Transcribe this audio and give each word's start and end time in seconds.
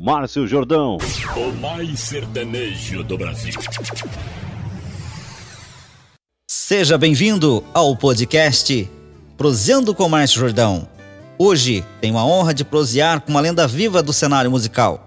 Márcio 0.00 0.46
Jordão. 0.46 0.96
O 1.36 1.52
mais 1.60 2.00
sertanejo 2.00 3.04
do 3.04 3.18
Brasil. 3.18 3.52
Seja 6.50 6.96
bem-vindo 6.96 7.62
ao 7.74 7.94
podcast 7.94 8.90
Proseando 9.36 9.94
com 9.94 10.08
Márcio 10.08 10.40
Jordão. 10.40 10.88
Hoje 11.38 11.84
tenho 12.00 12.16
a 12.16 12.24
honra 12.24 12.54
de 12.54 12.64
prosear 12.64 13.20
com 13.20 13.30
uma 13.30 13.42
lenda 13.42 13.68
viva 13.68 14.02
do 14.02 14.10
cenário 14.10 14.50
musical. 14.50 15.06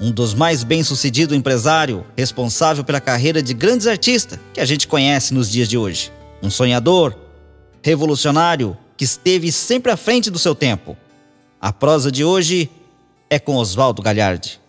Um 0.00 0.10
dos 0.10 0.32
mais 0.32 0.64
bem-sucedido 0.64 1.34
empresário, 1.34 2.06
responsável 2.16 2.82
pela 2.82 2.98
carreira 3.00 3.42
de 3.42 3.52
grandes 3.52 3.86
artistas 3.86 4.38
que 4.54 4.60
a 4.60 4.64
gente 4.64 4.88
conhece 4.88 5.34
nos 5.34 5.50
dias 5.50 5.68
de 5.68 5.76
hoje. 5.76 6.10
Um 6.42 6.48
sonhador, 6.48 7.14
revolucionário, 7.82 8.74
que 8.96 9.04
esteve 9.04 9.52
sempre 9.52 9.92
à 9.92 9.98
frente 9.98 10.30
do 10.30 10.38
seu 10.38 10.54
tempo. 10.54 10.96
A 11.60 11.74
prosa 11.74 12.10
de 12.10 12.24
hoje 12.24 12.70
é 13.30 13.38
com 13.38 13.54
Oswaldo 13.54 14.02
Galhardi. 14.02 14.60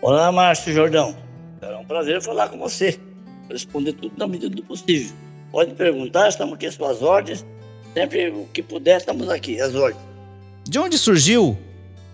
Olá, 0.00 0.30
Márcio 0.30 0.72
Jordão. 0.72 1.16
É 1.60 1.76
um 1.76 1.84
prazer 1.84 2.22
falar 2.22 2.48
com 2.48 2.58
você. 2.58 2.98
Responder 3.50 3.92
tudo 3.94 4.14
na 4.16 4.28
medida 4.28 4.54
do 4.54 4.62
possível. 4.62 5.14
Pode 5.50 5.74
perguntar, 5.74 6.28
estamos 6.28 6.54
aqui 6.54 6.66
às 6.66 6.74
suas 6.74 7.02
ordens. 7.02 7.44
Sempre 7.92 8.28
o 8.30 8.46
que 8.52 8.62
puder, 8.62 8.98
estamos 8.98 9.28
aqui, 9.28 9.60
às 9.60 9.74
ordens. 9.74 10.00
De 10.64 10.78
onde 10.78 10.96
surgiu 10.96 11.58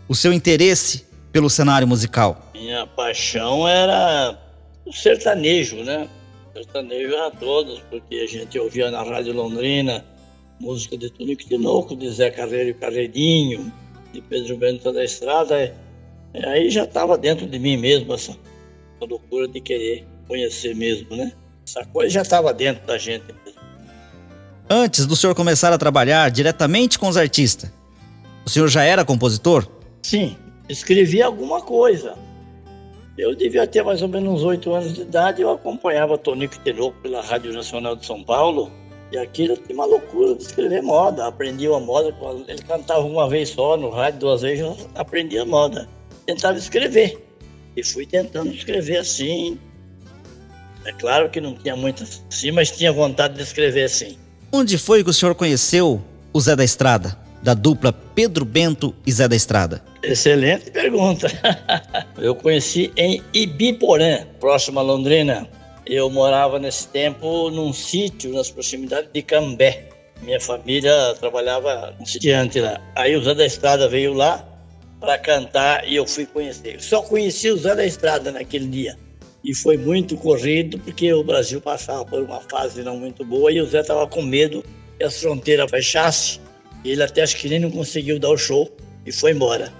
o 0.09 0.15
seu 0.15 0.33
interesse 0.33 1.07
pelo 1.31 1.51
cenário 1.51 1.87
musical? 1.87 2.51
Minha 2.55 2.87
paixão 2.87 3.69
era 3.69 4.39
o 4.87 4.93
sertanejo, 4.93 5.77
né? 5.85 6.09
O 6.51 6.59
sertanejo 6.59 7.15
era 7.15 7.31
todos, 7.31 7.81
porque 7.91 8.17
a 8.17 8.27
gente 8.27 8.59
ouvia 8.59 8.91
na 8.91 9.03
Rádio 9.03 9.35
Londrina 9.35 10.05
música 10.59 10.97
de 10.97 11.11
Tonico 11.11 11.43
Tinoco, 11.45 11.97
de 11.97 12.11
Zé 12.11 12.31
Carreiro 12.31 12.71
e 12.71 12.75
Carreirinho, 12.75 13.73
de 14.13 14.21
Pedro 14.21 14.59
Bento 14.59 14.93
da 14.93 15.03
Estrada. 15.03 15.75
Aí 16.35 16.71
já 16.71 16.85
estava 16.85 17.19
dentro 17.19 17.47
de 17.47 17.59
mim 17.59 17.77
mesmo 17.77 18.15
essa, 18.15 18.37
loucura 19.01 19.49
de 19.49 19.61
querer 19.61 20.07
conhecer 20.29 20.75
mesmo, 20.77 21.17
né? 21.17 21.33
Essa 21.67 21.85
coisa 21.87 22.11
já 22.11 22.23
estava 22.23 22.53
dentro 22.55 22.87
da 22.87 22.99
gente 22.99 23.25
mesmo. 23.27 23.61
Antes 24.69 25.07
do 25.07 25.17
senhor 25.17 25.35
começar 25.35 25.73
a 25.73 25.79
trabalhar 25.79 26.31
diretamente 26.31 26.99
com 26.99 27.09
os 27.09 27.17
artistas, 27.17 27.73
o 28.47 28.51
senhor 28.51 28.69
já 28.69 28.85
era 28.85 29.05
compositor? 29.05 29.67
Sim, 30.03 30.37
escrevi 30.69 31.21
alguma 31.21 31.61
coisa. 31.61 32.15
Eu 33.19 33.35
devia 33.35 33.67
ter 33.67 33.83
mais 33.83 34.01
ou 34.01 34.09
menos 34.09 34.35
uns 34.35 34.45
oito 34.45 34.73
anos 34.73 34.95
de 34.95 35.03
idade, 35.03 35.43
eu 35.43 35.51
acompanhava 35.51 36.17
Tonico 36.17 36.59
Tinoco 36.63 36.97
pela 37.03 37.21
Rádio 37.21 37.53
Nacional 37.53 37.97
de 37.97 38.07
São 38.07 38.23
Paulo, 38.23 38.71
e 39.11 39.19
aquilo 39.19 39.57
tinha 39.57 39.75
uma 39.75 39.85
loucura 39.85 40.37
de 40.37 40.43
escrever 40.45 40.81
moda. 40.81 41.27
Aprendi 41.27 41.67
a 41.67 41.81
moda, 41.81 42.15
ele 42.47 42.63
cantava 42.63 43.01
uma 43.01 43.29
vez 43.29 43.49
só 43.49 43.77
no 43.77 43.91
rádio, 43.91 44.21
duas 44.21 44.43
vezes, 44.43 44.61
eu 44.61 44.77
aprendi 44.95 45.37
a 45.37 45.45
moda 45.45 45.89
tentava 46.31 46.59
escrever. 46.59 47.19
E 47.77 47.85
fui 47.85 48.07
tentando 48.07 48.53
escrever 48.53 48.99
assim. 48.99 49.59
É 50.85 50.93
claro 50.93 51.29
que 51.29 51.41
não 51.41 51.55
tinha 51.55 51.77
muito 51.77 52.05
assim, 52.05 52.51
mas 52.53 52.71
tinha 52.71 52.93
vontade 52.93 53.35
de 53.35 53.43
escrever 53.43 53.85
assim. 53.85 54.17
Onde 54.53 54.79
foi 54.79 55.05
que 55.05 55.11
o 55.11 55.13
senhor 55.13 55.35
conheceu 55.35 56.03
o 56.33 56.41
Zé 56.41 56.57
da 56.57 56.65
Estrada? 56.65 57.19
Da 57.43 57.55
dupla 57.55 57.93
Pedro 57.93 58.45
Bento 58.45 58.95
e 59.07 59.13
Zé 59.13 59.27
da 59.27 59.37
Estrada? 59.37 59.83
Excelente 60.03 60.71
pergunta. 60.71 61.29
Eu 62.19 62.35
conheci 62.35 62.93
em 62.97 63.23
Ibiporã, 63.33 64.27
próximo 64.39 64.79
a 64.79 64.83
Londrina. 64.83 65.49
Eu 65.87 66.11
morava 66.11 66.59
nesse 66.59 66.89
tempo 66.89 67.51
num 67.51 67.73
sítio 67.73 68.33
nas 68.33 68.51
proximidades 68.51 69.11
de 69.13 69.23
Cambé. 69.23 69.89
Minha 70.23 70.41
família 70.41 71.15
trabalhava 71.19 71.95
no 71.99 72.07
sitiante 72.07 72.61
lá. 72.61 72.81
Aí 72.95 73.17
o 73.17 73.23
Zé 73.23 73.35
da 73.35 73.47
Estrada 73.47 73.89
veio 73.89 74.13
lá 74.13 74.50
para 75.01 75.19
cantar 75.19 75.89
e 75.89 75.97
eu 75.97 76.07
fui 76.07 76.27
conhecer. 76.27 76.81
Só 76.81 77.01
conheci 77.01 77.51
o 77.51 77.57
Zé 77.57 77.75
da 77.75 77.85
Estrada 77.85 78.31
naquele 78.31 78.69
dia. 78.69 78.97
E 79.43 79.55
foi 79.55 79.79
muito 79.79 80.17
corrido 80.17 80.79
porque 80.79 81.13
o 81.15 81.25
Brasil 81.25 81.61
passava 81.61 82.05
por 82.05 82.23
uma 82.23 82.41
fase 82.43 82.83
não 82.83 82.99
muito 82.99 83.25
boa 83.25 83.51
e 83.51 83.61
o 83.61 83.67
Zé 83.67 83.81
estava 83.81 84.07
com 84.07 84.21
medo 84.21 84.63
que 84.99 85.05
as 85.05 85.19
fronteiras 85.19 85.71
fechassem. 85.71 86.41
Ele 86.85 87.03
até 87.03 87.23
acho 87.23 87.37
que 87.37 87.49
nem 87.49 87.59
não 87.59 87.71
conseguiu 87.71 88.19
dar 88.19 88.29
o 88.29 88.37
show 88.37 88.71
e 89.07 89.11
foi 89.11 89.33
embora. 89.33 89.73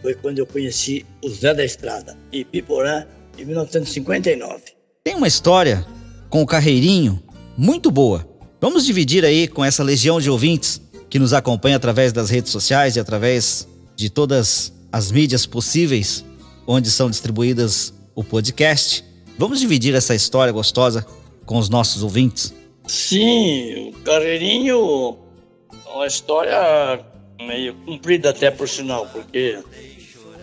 Foi 0.00 0.14
quando 0.14 0.38
eu 0.38 0.46
conheci 0.46 1.04
o 1.22 1.28
Zé 1.28 1.52
da 1.52 1.64
Estrada, 1.64 2.16
em 2.32 2.44
Piporã, 2.44 3.04
em 3.38 3.44
1959. 3.44 4.62
Tem 5.02 5.14
uma 5.14 5.28
história 5.28 5.84
com 6.30 6.42
o 6.42 6.46
Carreirinho 6.46 7.22
muito 7.56 7.90
boa. 7.90 8.26
Vamos 8.60 8.86
dividir 8.86 9.24
aí 9.24 9.46
com 9.46 9.62
essa 9.62 9.82
legião 9.82 10.18
de 10.18 10.30
ouvintes 10.30 10.80
que 11.10 11.18
nos 11.18 11.34
acompanha 11.34 11.76
através 11.76 12.12
das 12.12 12.30
redes 12.30 12.50
sociais 12.50 12.96
e 12.96 13.00
através 13.00 13.68
de 13.96 14.10
todas 14.10 14.72
as 14.92 15.10
mídias 15.10 15.46
possíveis 15.46 16.24
onde 16.66 16.90
são 16.90 17.10
distribuídas 17.10 17.92
o 18.14 18.22
podcast. 18.22 19.04
Vamos 19.36 19.60
dividir 19.60 19.94
essa 19.94 20.14
história 20.14 20.52
gostosa 20.52 21.04
com 21.44 21.58
os 21.58 21.68
nossos 21.68 22.02
ouvintes? 22.02 22.54
Sim, 22.86 23.90
o 23.90 23.92
Carreirinho 24.04 25.18
é 25.86 25.90
uma 25.90 26.06
história 26.06 27.04
meio 27.40 27.74
comprida 27.84 28.30
até 28.30 28.50
por 28.50 28.68
sinal, 28.68 29.06
porque 29.08 29.58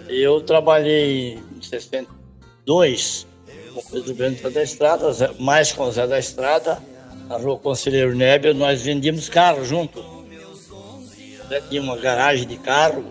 eu 0.07 0.41
trabalhei 0.41 1.39
em 1.55 1.61
62 1.61 3.27
com 3.73 3.79
o 3.79 3.83
Pedro 3.91 4.13
Bento 4.13 4.49
da 4.49 4.63
Estrada, 4.63 5.33
mais 5.39 5.71
com 5.71 5.83
o 5.83 5.91
Zé 5.91 6.05
da 6.05 6.19
Estrada, 6.19 6.81
na 7.29 7.37
rua 7.37 7.57
Conselheiro 7.57 8.13
Nébia, 8.13 8.53
nós 8.53 8.81
vendíamos 8.81 9.29
carro 9.29 9.63
juntos. 9.63 10.03
Tinha 11.69 11.81
uma 11.81 11.97
garagem 11.97 12.47
de 12.47 12.57
carro, 12.57 13.05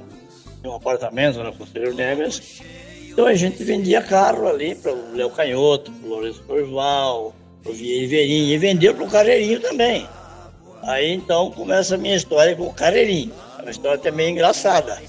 um 0.68 0.74
apartamento 0.74 1.42
na 1.42 1.52
Conselheiro 1.52 1.94
Neves. 1.94 2.60
Então 3.08 3.26
a 3.26 3.34
gente 3.34 3.62
vendia 3.64 4.02
carro 4.02 4.46
ali 4.46 4.74
para 4.74 4.92
o 4.92 5.14
Léo 5.14 5.30
Canhoto, 5.30 5.90
para 5.90 6.06
o 6.06 6.10
Lourenço 6.10 6.42
Corval, 6.42 7.34
para 7.62 7.72
o 7.72 7.74
Vieira 7.74 8.08
Verinho, 8.08 8.54
e 8.54 8.58
vendeu 8.58 8.94
para 8.94 9.04
o 9.04 9.10
Carreirinho 9.10 9.60
também. 9.60 10.06
Aí 10.82 11.12
então 11.12 11.50
começa 11.50 11.94
a 11.94 11.98
minha 11.98 12.16
história 12.16 12.54
com 12.54 12.64
o 12.64 12.72
Carreirinho. 12.72 13.32
É 13.58 13.62
uma 13.62 13.70
história 13.70 13.98
também 13.98 14.32
engraçada. 14.32 15.00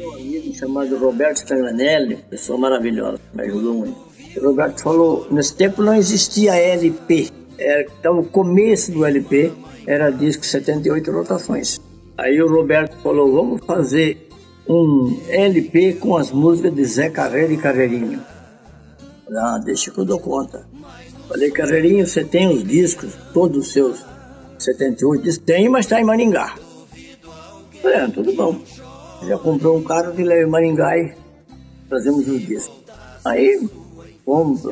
Um 0.00 0.14
amigo 0.14 0.54
chamado 0.54 0.96
Roberto 0.96 1.36
Stanganelli, 1.36 2.16
pessoa 2.30 2.58
maravilhosa, 2.58 3.20
me 3.34 3.42
ajudou 3.44 3.74
muito. 3.74 4.10
O 4.36 4.46
Roberto 4.46 4.80
falou, 4.80 5.26
nesse 5.30 5.54
tempo 5.54 5.82
não 5.82 5.94
existia 5.94 6.54
LP, 6.54 7.30
era, 7.58 7.82
então 7.82 8.20
o 8.20 8.24
começo 8.24 8.90
do 8.92 9.04
LP 9.04 9.52
era 9.86 10.10
disco 10.10 10.46
78 10.46 11.10
rotações. 11.10 11.80
Aí 12.16 12.40
o 12.40 12.48
Roberto 12.48 12.96
falou, 13.02 13.32
vamos 13.32 13.64
fazer 13.66 14.29
um 14.68 15.20
LP 15.28 15.94
com 15.94 16.16
as 16.16 16.30
músicas 16.30 16.74
de 16.74 16.84
Zé 16.84 17.10
Carreira 17.10 17.52
e 17.52 17.56
Carreirinho. 17.56 18.20
Ah, 19.36 19.58
deixa 19.64 19.90
que 19.90 19.98
eu 19.98 20.04
dou 20.04 20.18
conta. 20.18 20.66
Falei, 21.28 21.50
Carreirinho, 21.50 22.06
você 22.06 22.24
tem 22.24 22.48
os 22.48 22.64
discos, 22.64 23.14
todos 23.32 23.66
os 23.66 23.72
seus 23.72 24.04
78 24.58 25.22
discos? 25.22 25.44
Tem, 25.44 25.68
mas 25.68 25.86
está 25.86 26.00
em 26.00 26.04
Maringá. 26.04 26.56
Falei, 27.80 27.98
ah, 27.98 28.10
tudo 28.12 28.32
bom. 28.32 28.60
Já 29.26 29.38
comprou 29.38 29.78
um 29.78 29.82
carro 29.82 30.12
que 30.12 30.24
leva 30.24 30.48
em 30.48 30.50
Maringá 30.50 30.98
e 30.98 31.14
trazemos 31.88 32.26
os 32.26 32.46
discos. 32.46 32.80
Aí 33.24 33.68
fomos 34.24 34.62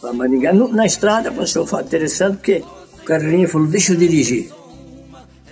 para 0.00 0.12
Maringá. 0.12 0.52
Na 0.52 0.86
estrada 0.86 1.30
passou 1.30 1.64
um 1.64 1.66
fato 1.66 1.86
interessante, 1.86 2.36
porque 2.36 2.64
o 3.02 3.04
Carreirinho 3.04 3.48
falou, 3.48 3.66
deixa 3.66 3.92
eu 3.92 3.96
dirigir. 3.96 4.50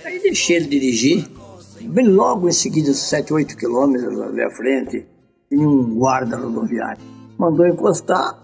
Aí 0.05 0.19
deixei 0.21 0.57
ele 0.57 0.67
dirigir 0.67 1.29
Bem 1.93 2.07
logo 2.07 2.49
em 2.49 2.53
seguida, 2.53 2.95
7, 2.95 3.33
8 3.33 3.57
quilômetros 3.57 4.21
ali 4.21 4.41
à 4.43 4.51
frente, 4.51 5.05
tinha 5.49 5.69
um 5.69 5.97
guarda 5.97 6.37
rodoviário. 6.37 7.03
Mandou 7.37 7.67
encostar, 7.67 8.39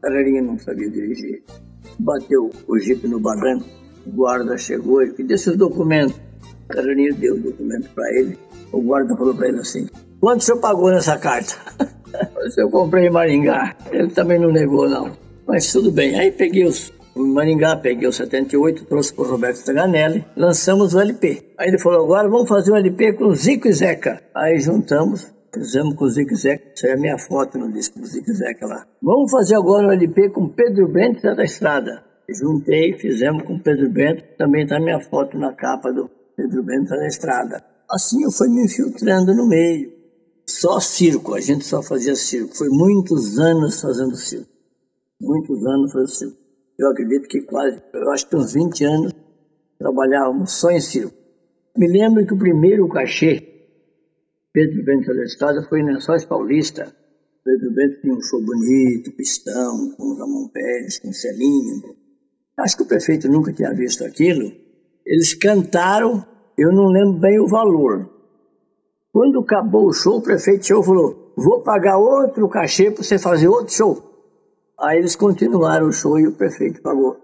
Carreirinha 0.00 0.40
não 0.40 0.56
sabia 0.56 0.88
dirigir. 0.88 1.42
Bateu 1.98 2.48
o 2.68 2.78
jipe 2.78 3.08
no 3.08 3.18
barranco, 3.18 3.66
o 4.06 4.10
guarda 4.12 4.56
chegou 4.56 5.02
e 5.02 5.10
disse 5.24 5.50
os 5.50 5.56
documentos. 5.56 6.14
Carreirinha 6.68 7.12
deu 7.14 7.34
o 7.34 7.40
documento 7.40 7.88
para 7.92 8.08
ele. 8.14 8.38
O 8.70 8.80
guarda 8.80 9.16
falou 9.16 9.34
para 9.34 9.48
ele 9.48 9.58
assim: 9.58 9.88
Quanto 10.20 10.42
o 10.42 10.44
senhor 10.44 10.58
pagou 10.58 10.90
nessa 10.90 11.18
carta? 11.18 11.56
eu 12.56 12.70
comprei 12.70 13.08
em 13.08 13.10
Maringá. 13.10 13.74
Ele 13.90 14.10
também 14.10 14.38
não 14.38 14.52
negou, 14.52 14.88
não. 14.88 15.10
Mas 15.44 15.72
tudo 15.72 15.90
bem. 15.90 16.16
Aí 16.16 16.30
peguei 16.30 16.64
os 16.64 16.92
em 17.16 17.32
Maringá, 17.32 17.74
peguei 17.76 18.06
o 18.06 18.12
78, 18.12 18.84
trouxe 18.84 19.14
para 19.14 19.24
o 19.24 19.30
Roberto 19.30 19.64
Taganelli, 19.64 20.24
lançamos 20.36 20.92
o 20.92 21.00
LP. 21.00 21.54
Aí 21.58 21.68
ele 21.68 21.78
falou, 21.78 22.04
agora 22.04 22.28
vamos 22.28 22.48
fazer 22.48 22.72
um 22.72 22.76
LP 22.76 23.14
com 23.14 23.32
Zico 23.34 23.68
e 23.68 23.72
Zeca. 23.72 24.22
Aí 24.34 24.60
juntamos, 24.60 25.32
fizemos 25.52 25.94
com 25.94 26.04
o 26.04 26.10
Zico 26.10 26.34
e 26.34 26.36
Zeca, 26.36 26.72
isso 26.74 26.86
é 26.86 26.92
a 26.92 26.96
minha 26.96 27.16
foto 27.16 27.56
no 27.56 27.72
disco 27.72 27.98
do 27.98 28.06
Zico 28.06 28.30
e 28.30 28.34
Zeca 28.34 28.66
lá. 28.66 28.86
Vamos 29.02 29.30
fazer 29.30 29.56
agora 29.56 29.86
um 29.86 29.92
LP 29.92 30.28
com 30.28 30.48
Pedro 30.48 30.88
Bento 30.88 31.22
da 31.22 31.42
Estrada. 31.42 32.04
Juntei, 32.28 32.92
fizemos 32.92 33.44
com 33.44 33.58
Pedro 33.58 33.88
Bento, 33.88 34.22
também 34.36 34.64
está 34.64 34.78
minha 34.78 35.00
foto 35.00 35.38
na 35.38 35.54
capa 35.54 35.90
do 35.90 36.10
Pedro 36.36 36.62
Bento 36.64 36.90
da 36.90 37.06
Estrada. 37.06 37.64
Assim 37.90 38.24
eu 38.24 38.30
fui 38.30 38.48
me 38.50 38.64
infiltrando 38.64 39.34
no 39.34 39.48
meio. 39.48 39.90
Só 40.46 40.80
circo, 40.80 41.34
a 41.34 41.40
gente 41.40 41.64
só 41.64 41.82
fazia 41.82 42.14
circo. 42.14 42.54
Foi 42.54 42.68
muitos 42.68 43.38
anos 43.38 43.80
fazendo 43.80 44.16
circo. 44.16 44.50
Muitos 45.20 45.64
anos 45.64 45.92
fazendo 45.92 46.10
circo 46.10 46.45
eu 46.78 46.90
acredito 46.90 47.28
que 47.28 47.42
quase, 47.42 47.82
eu 47.92 48.10
acho 48.10 48.28
que 48.28 48.36
uns 48.36 48.52
20 48.52 48.84
anos, 48.84 49.12
trabalhávamos 49.78 50.52
só 50.52 50.70
em 50.70 50.80
circo. 50.80 51.14
Me 51.76 51.86
lembro 51.88 52.26
que 52.26 52.34
o 52.34 52.38
primeiro 52.38 52.88
cachê 52.88 53.56
Pedro 54.56 54.84
Bento 54.86 55.12
da 55.12 55.68
foi 55.68 55.80
em 55.80 55.84
Lençóis 55.84 56.24
Paulista. 56.24 56.90
Pedro 57.44 57.74
Bento 57.74 58.00
tinha 58.00 58.14
um 58.14 58.22
show 58.22 58.40
bonito, 58.42 59.14
pistão, 59.14 59.94
com 59.98 60.14
Ramon 60.14 60.48
Pérez, 60.48 60.98
com 60.98 61.12
Celinho. 61.12 61.94
Acho 62.58 62.78
que 62.78 62.82
o 62.82 62.86
prefeito 62.86 63.28
nunca 63.28 63.52
tinha 63.52 63.74
visto 63.74 64.02
aquilo. 64.02 64.50
Eles 65.04 65.34
cantaram, 65.34 66.26
eu 66.56 66.72
não 66.72 66.86
lembro 66.86 67.20
bem 67.20 67.38
o 67.38 67.46
valor. 67.46 68.10
Quando 69.12 69.40
acabou 69.40 69.88
o 69.88 69.92
show, 69.92 70.16
o 70.16 70.22
prefeito 70.22 70.64
chegou 70.64 70.82
e 70.82 70.86
falou: 70.86 71.34
Vou 71.36 71.62
pagar 71.62 71.98
outro 71.98 72.48
cachê 72.48 72.90
para 72.90 73.02
você 73.02 73.18
fazer 73.18 73.48
outro 73.48 73.74
show. 73.74 74.05
Aí 74.78 74.98
eles 74.98 75.16
continuaram 75.16 75.88
o 75.88 75.92
show 75.92 76.18
e 76.18 76.26
o 76.26 76.32
prefeito 76.32 76.82
pagou 76.82 77.16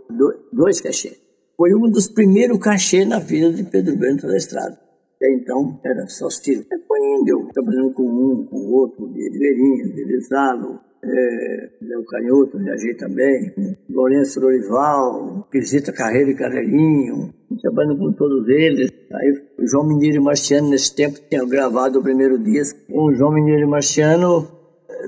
dois 0.52 0.80
cachês. 0.80 1.20
Foi 1.56 1.74
um 1.74 1.90
dos 1.90 2.08
primeiros 2.08 2.58
cachês 2.58 3.06
na 3.06 3.18
vida 3.18 3.52
de 3.52 3.62
Pedro 3.62 3.96
Bento 3.96 4.26
da 4.26 4.36
Estrada. 4.36 4.78
Até 5.16 5.32
então 5.34 5.78
era 5.84 6.06
só 6.08 6.28
estilo. 6.28 6.64
Foi 6.88 6.98
indo, 6.98 7.28
eu 7.28 7.48
trabalhando 7.52 7.92
com 7.92 8.02
um, 8.04 8.46
com 8.46 8.56
o 8.56 8.72
outro, 8.72 9.06
de 9.08 9.22
Ribeirinho, 9.28 9.94
de 9.94 10.04
Lisalo, 10.04 10.80
é, 11.04 11.70
Léo 11.82 12.04
Canhoto, 12.04 12.58
viajei 12.58 12.94
também, 12.94 13.52
Lourenço 13.90 14.40
Lorival, 14.40 15.46
Visita 15.52 15.92
Carreira 15.92 16.30
e 16.30 16.34
Carreirinho, 16.34 17.34
trabalhando 17.60 17.98
com 17.98 18.12
todos 18.12 18.48
eles. 18.48 18.90
Aí 19.12 19.42
o 19.58 19.66
João 19.66 19.86
Mineiro 19.86 20.22
Marciano, 20.22 20.70
nesse 20.70 20.94
tempo, 20.94 21.20
tinha 21.28 21.44
gravado 21.44 21.98
o 21.98 22.02
primeiro 22.02 22.38
disco. 22.38 22.78
O 22.88 23.12
João 23.12 23.32
Mineiro 23.32 23.68
Marciano, 23.68 24.48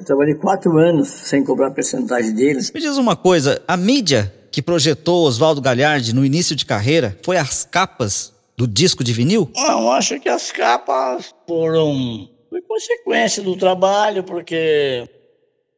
trabalhei 0.04 0.34
quatro 0.34 0.78
anos 0.78 1.08
sem 1.08 1.42
cobrar 1.42 1.70
percentagem 1.70 2.34
deles. 2.34 2.70
Me 2.72 2.80
diz 2.80 2.96
uma 2.96 3.16
coisa, 3.16 3.62
a 3.66 3.76
mídia 3.76 4.32
que 4.50 4.62
projetou 4.62 5.24
Oswaldo 5.24 5.60
Galhardi 5.60 6.14
no 6.14 6.24
início 6.24 6.54
de 6.54 6.64
carreira 6.64 7.18
foi 7.24 7.36
as 7.36 7.64
capas 7.64 8.32
do 8.56 8.68
disco 8.68 9.02
de 9.02 9.12
vinil? 9.12 9.50
Não, 9.56 9.90
acho 9.90 10.20
que 10.20 10.28
as 10.28 10.52
capas 10.52 11.34
foram 11.46 12.28
foi 12.54 12.62
consequência 12.62 13.42
do 13.42 13.56
trabalho, 13.56 14.22
porque, 14.22 15.08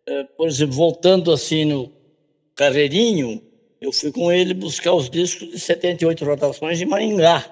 é, 0.06 0.24
por 0.36 0.46
exemplo, 0.46 0.74
voltando 0.74 1.32
assim 1.32 1.64
no 1.64 1.90
Carreirinho, 2.54 3.40
eu 3.80 3.90
fui 3.90 4.12
com 4.12 4.30
ele 4.30 4.52
buscar 4.52 4.92
os 4.92 5.08
discos 5.08 5.52
de 5.52 5.58
78 5.58 6.22
rotações 6.22 6.78
de 6.78 6.84
Maringá. 6.84 7.44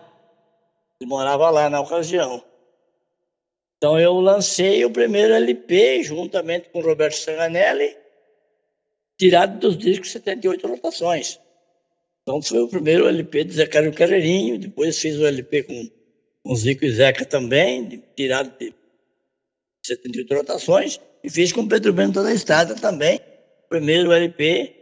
Ele 1.00 1.09
morava 1.09 1.49
lá 1.49 1.70
na 1.70 1.81
ocasião. 1.81 2.43
Então 3.76 3.99
eu 3.99 4.15
lancei 4.15 4.85
o 4.85 4.91
primeiro 4.91 5.35
LP 5.35 6.03
juntamente 6.03 6.69
com 6.71 6.79
o 6.79 6.82
Roberto 6.82 7.17
Sanganelli, 7.17 7.97
tirado 9.19 9.59
dos 9.59 9.76
discos 9.76 10.11
78 10.12 10.67
rotações. 10.67 11.41
Então 12.23 12.41
foi 12.41 12.61
o 12.61 12.69
primeiro 12.69 13.06
LP 13.06 13.44
de 13.44 13.55
Zé 13.55 13.67
Carlos 13.67 13.94
Carreirinho, 13.94 14.59
depois 14.59 14.99
fiz 14.99 15.19
o 15.19 15.26
LP 15.26 15.65
com, 15.65 15.91
com 16.43 16.56
Zico 16.56 16.85
e 16.85 16.91
Zeca 16.91 17.25
também, 17.26 18.03
tirado 18.17 18.56
de 18.59 18.75
78 19.85 20.35
rotações, 20.35 21.00
e 21.23 21.29
fiz 21.29 21.53
com 21.53 21.69
Pedro 21.69 21.93
Bento 21.93 22.23
da 22.23 22.32
Estrada 22.32 22.75
também, 22.75 23.20
o 23.67 23.69
primeiro 23.69 24.11
LP, 24.11 24.75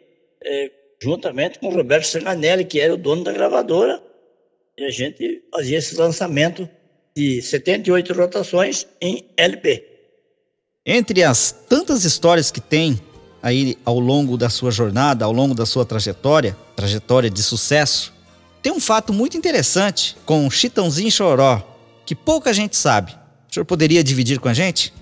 é, 0.44 0.70
juntamente 1.02 1.58
com 1.58 1.66
o 1.66 1.74
Roberto 1.74 2.06
Sanganelli, 2.06 2.64
que 2.64 2.78
era 2.78 2.94
o 2.94 2.96
dono 2.96 3.24
da 3.24 3.32
gravadora, 3.32 4.00
e 4.78 4.84
a 4.84 4.90
gente 4.90 5.42
fazia 5.50 5.78
esse 5.78 5.96
lançamento 5.96 6.68
de 7.14 7.42
78 7.42 8.12
rotações 8.12 8.86
em 9.00 9.24
LP. 9.36 9.84
Entre 10.84 11.22
as 11.22 11.52
tantas 11.68 12.04
histórias 12.04 12.50
que 12.50 12.60
tem 12.60 13.00
aí 13.42 13.76
ao 13.84 13.98
longo 13.98 14.36
da 14.36 14.48
sua 14.48 14.70
jornada, 14.70 15.24
ao 15.24 15.32
longo 15.32 15.54
da 15.54 15.66
sua 15.66 15.84
trajetória, 15.84 16.56
trajetória 16.74 17.30
de 17.30 17.42
sucesso, 17.42 18.12
tem 18.62 18.72
um 18.72 18.80
fato 18.80 19.12
muito 19.12 19.36
interessante 19.36 20.16
com 20.24 20.48
Chitãozinho 20.50 21.08
e 21.08 21.12
Choró, 21.12 21.62
que 22.06 22.14
pouca 22.14 22.52
gente 22.52 22.76
sabe. 22.76 23.12
O 23.50 23.54
senhor 23.54 23.64
poderia 23.64 24.02
dividir 24.02 24.38
com 24.38 24.48
a 24.48 24.54
gente? 24.54 24.92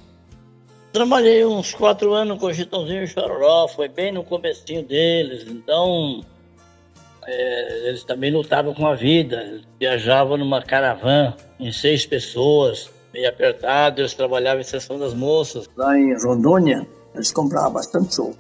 Trabalhei 0.93 1.45
uns 1.45 1.73
quatro 1.73 2.13
anos 2.13 2.39
com 2.39 2.53
Chitãozinho 2.53 3.05
e 3.05 3.07
Choró, 3.07 3.69
foi 3.69 3.89
bem 3.89 4.11
no 4.11 4.25
comecinho 4.25 4.83
deles, 4.83 5.45
então 5.47 6.25
é, 7.27 7.89
eles 7.89 8.05
também 8.05 8.33
lutavam 8.33 8.75
com 8.75 8.87
a 8.87 8.95
vida, 8.95 9.61
viajavam 9.79 10.37
numa 10.37 10.63
caravana 10.63 11.37
em 11.59 11.73
seis 11.73 12.07
pessoas, 12.07 12.91
meio 13.13 13.29
apertado, 13.29 14.01
eles 14.01 14.15
trabalhavam 14.15 14.61
em 14.61 14.65
sessão 14.65 14.99
das 14.99 15.15
moças. 15.15 15.69
Lá 15.77 15.99
em 15.99 16.15
Rondônia, 16.23 16.87
eles 17.15 17.33
compravam 17.33 17.73
bastante 17.73 18.15
show. 18.15 18.35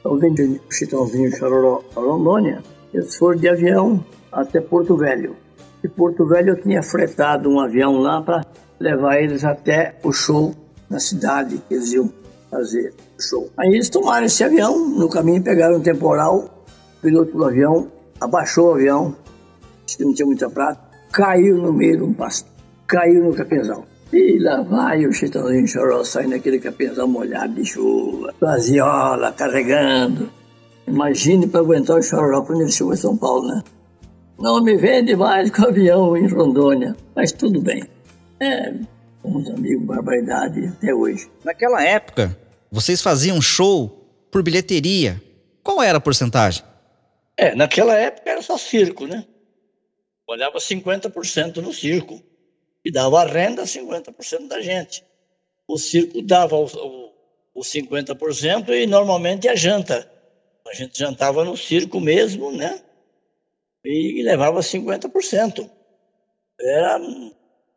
Então, 0.00 0.12
o 0.14 0.72
Chitãozinho 0.72 1.30
Chororó 1.36 1.82
para 1.94 2.02
Rondônia, 2.02 2.62
eles 2.92 3.16
foram 3.16 3.38
de 3.38 3.48
avião 3.48 4.04
até 4.30 4.60
Porto 4.60 4.96
Velho. 4.96 5.36
E 5.82 5.88
Porto 5.88 6.26
Velho 6.26 6.50
eu 6.50 6.60
tinha 6.60 6.82
fretado 6.82 7.48
um 7.48 7.60
avião 7.60 7.96
lá 7.98 8.20
para 8.20 8.44
levar 8.78 9.20
eles 9.20 9.44
até 9.44 9.96
o 10.02 10.12
show 10.12 10.54
na 10.90 10.98
cidade 10.98 11.62
que 11.68 11.74
eles 11.74 11.92
iam 11.92 12.12
fazer 12.50 12.92
o 13.18 13.22
show. 13.22 13.50
Aí 13.56 13.70
eles 13.70 13.88
tomaram 13.88 14.26
esse 14.26 14.44
avião, 14.44 14.88
no 14.88 15.08
caminho 15.08 15.42
pegaram 15.42 15.76
um 15.76 15.82
temporal, 15.82 16.66
o 16.98 17.00
piloto 17.00 17.36
do 17.36 17.44
avião 17.44 17.90
abaixou 18.24 18.70
o 18.70 18.74
avião, 18.74 19.16
que 19.86 20.04
não 20.04 20.14
tinha 20.14 20.26
muita 20.26 20.48
prata, 20.48 20.80
caiu 21.10 21.58
no 21.58 21.72
meio 21.72 21.98
de 21.98 22.02
um 22.04 22.12
pasto, 22.12 22.48
caiu 22.86 23.24
no 23.24 23.34
capenzal. 23.34 23.84
E 24.12 24.38
lá 24.38 24.60
vai 24.62 25.06
o 25.06 25.12
Chitãozinho 25.12 25.66
Choró 25.66 26.04
saindo 26.04 26.30
daquele 26.30 26.58
capenzal 26.58 27.08
molhado 27.08 27.54
de 27.54 27.64
chuva, 27.64 28.34
vaziola, 28.40 29.32
carregando. 29.32 30.30
Imagine 30.86 31.46
para 31.46 31.60
aguentar 31.60 31.98
o 31.98 32.02
Choró 32.02 32.42
quando 32.42 32.62
ele 32.62 32.70
chegou 32.70 32.92
em 32.92 32.96
São 32.96 33.16
Paulo, 33.16 33.48
né? 33.48 33.62
Não 34.38 34.62
me 34.62 34.76
vende 34.76 35.16
mais 35.16 35.50
com 35.50 35.64
avião 35.64 36.16
em 36.16 36.26
Rondônia, 36.26 36.96
mas 37.14 37.32
tudo 37.32 37.60
bem. 37.60 37.84
É, 38.40 38.74
somos 39.22 39.48
amigos, 39.48 39.86
barbaridade 39.86 40.66
até 40.66 40.92
hoje. 40.92 41.30
Naquela 41.44 41.82
época, 41.82 42.36
vocês 42.70 43.00
faziam 43.00 43.40
show 43.40 44.04
por 44.30 44.42
bilheteria. 44.42 45.22
Qual 45.62 45.82
era 45.82 45.98
a 45.98 46.00
porcentagem? 46.00 46.64
É, 47.42 47.56
naquela 47.56 47.96
época 47.96 48.30
era 48.30 48.40
só 48.40 48.56
circo, 48.56 49.04
né? 49.04 49.26
Olhava 50.28 50.58
50% 50.58 51.56
no 51.56 51.72
circo 51.72 52.22
e 52.84 52.92
dava 52.92 53.20
a 53.20 53.26
renda 53.26 53.62
a 53.62 53.66
50% 53.66 54.46
da 54.46 54.60
gente. 54.60 55.04
O 55.66 55.76
circo 55.76 56.22
dava 56.22 56.56
os, 56.56 56.72
os 57.52 57.66
50% 57.66 58.68
e 58.68 58.86
normalmente 58.86 59.48
a 59.48 59.56
janta. 59.56 60.08
A 60.68 60.72
gente 60.72 60.96
jantava 60.96 61.44
no 61.44 61.56
circo 61.56 61.98
mesmo, 61.98 62.52
né? 62.52 62.80
E 63.84 64.22
levava 64.22 64.60
50%. 64.60 65.68
Era 66.60 67.00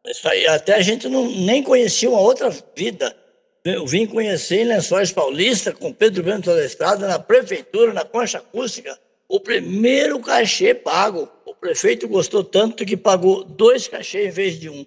isso 0.06 0.30
aí. 0.30 0.46
Até 0.46 0.76
a 0.76 0.82
gente 0.82 1.10
não, 1.10 1.28
nem 1.28 1.64
conhecia 1.64 2.08
uma 2.08 2.22
outra 2.22 2.52
vida. 2.76 3.18
Eu 3.64 3.88
vim 3.88 4.06
conhecer 4.06 4.62
em 4.62 4.66
Lençóis 4.66 5.12
Paulista, 5.12 5.74
com 5.74 5.92
Pedro 5.92 6.22
Bento 6.22 6.51
da 6.56 6.63
Estrada, 6.63 7.08
na 7.08 7.18
prefeitura, 7.18 7.92
na 7.94 8.06
concha 8.06 8.38
acústica 8.38 9.04
o 9.27 9.39
primeiro 9.39 10.20
cachê 10.20 10.74
pago. 10.74 11.29
O 11.46 11.53
prefeito 11.53 12.08
gostou 12.08 12.44
tanto 12.44 12.86
que 12.86 12.98
pagou 12.98 13.44
dois 13.44 13.88
cachês 13.88 14.27
em 14.27 14.32
vez 14.32 14.60
de 14.60 14.70
um. 14.70 14.86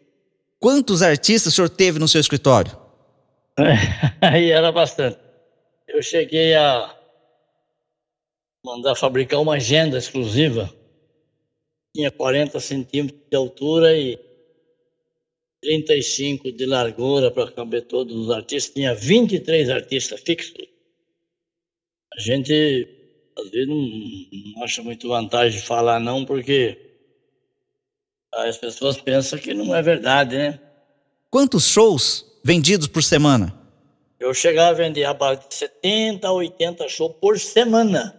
Quantos 0.58 1.02
artistas 1.02 1.52
o 1.52 1.56
senhor 1.56 1.68
teve 1.68 1.98
no 1.98 2.08
seu 2.08 2.20
escritório? 2.20 2.76
Aí 4.20 4.50
era 4.50 4.70
bastante. 4.72 5.18
Eu 5.86 6.02
cheguei 6.02 6.54
a 6.54 6.96
mandar 8.64 8.94
fabricar 8.94 9.40
uma 9.40 9.54
agenda 9.54 9.98
exclusiva. 9.98 10.72
Tinha 11.94 12.10
40 12.10 12.60
centímetros 12.60 13.20
de 13.28 13.36
altura 13.36 13.96
e 13.96 14.18
35 15.62 16.52
de 16.52 16.66
largura 16.66 17.30
para 17.30 17.50
caber 17.50 17.82
todos 17.86 18.14
os 18.14 18.30
artistas. 18.30 18.74
Tinha 18.74 18.94
23 18.94 19.70
artistas 19.70 20.20
fixos. 20.20 20.68
A 22.14 22.20
gente 22.20 22.97
às 23.38 23.50
vezes 23.50 23.68
não, 23.68 24.52
não 24.54 24.64
acho 24.64 24.82
muito 24.82 25.08
vantagem 25.08 25.60
de 25.60 25.66
falar 25.66 26.00
não, 26.00 26.24
porque 26.24 26.76
as 28.32 28.56
pessoas 28.58 29.00
pensam 29.00 29.38
que 29.38 29.54
não 29.54 29.74
é 29.74 29.80
verdade, 29.80 30.36
né? 30.36 30.60
Quantos 31.30 31.66
shows 31.66 32.26
vendidos 32.44 32.86
por 32.86 33.02
semana? 33.02 33.54
Eu 34.18 34.34
chegava 34.34 34.70
a 34.70 34.72
vender 34.72 35.12
base 35.14 35.48
de 35.48 35.54
70 35.54 36.26
a 36.26 36.32
80 36.32 36.88
shows 36.88 37.14
por 37.20 37.38
semana. 37.38 38.14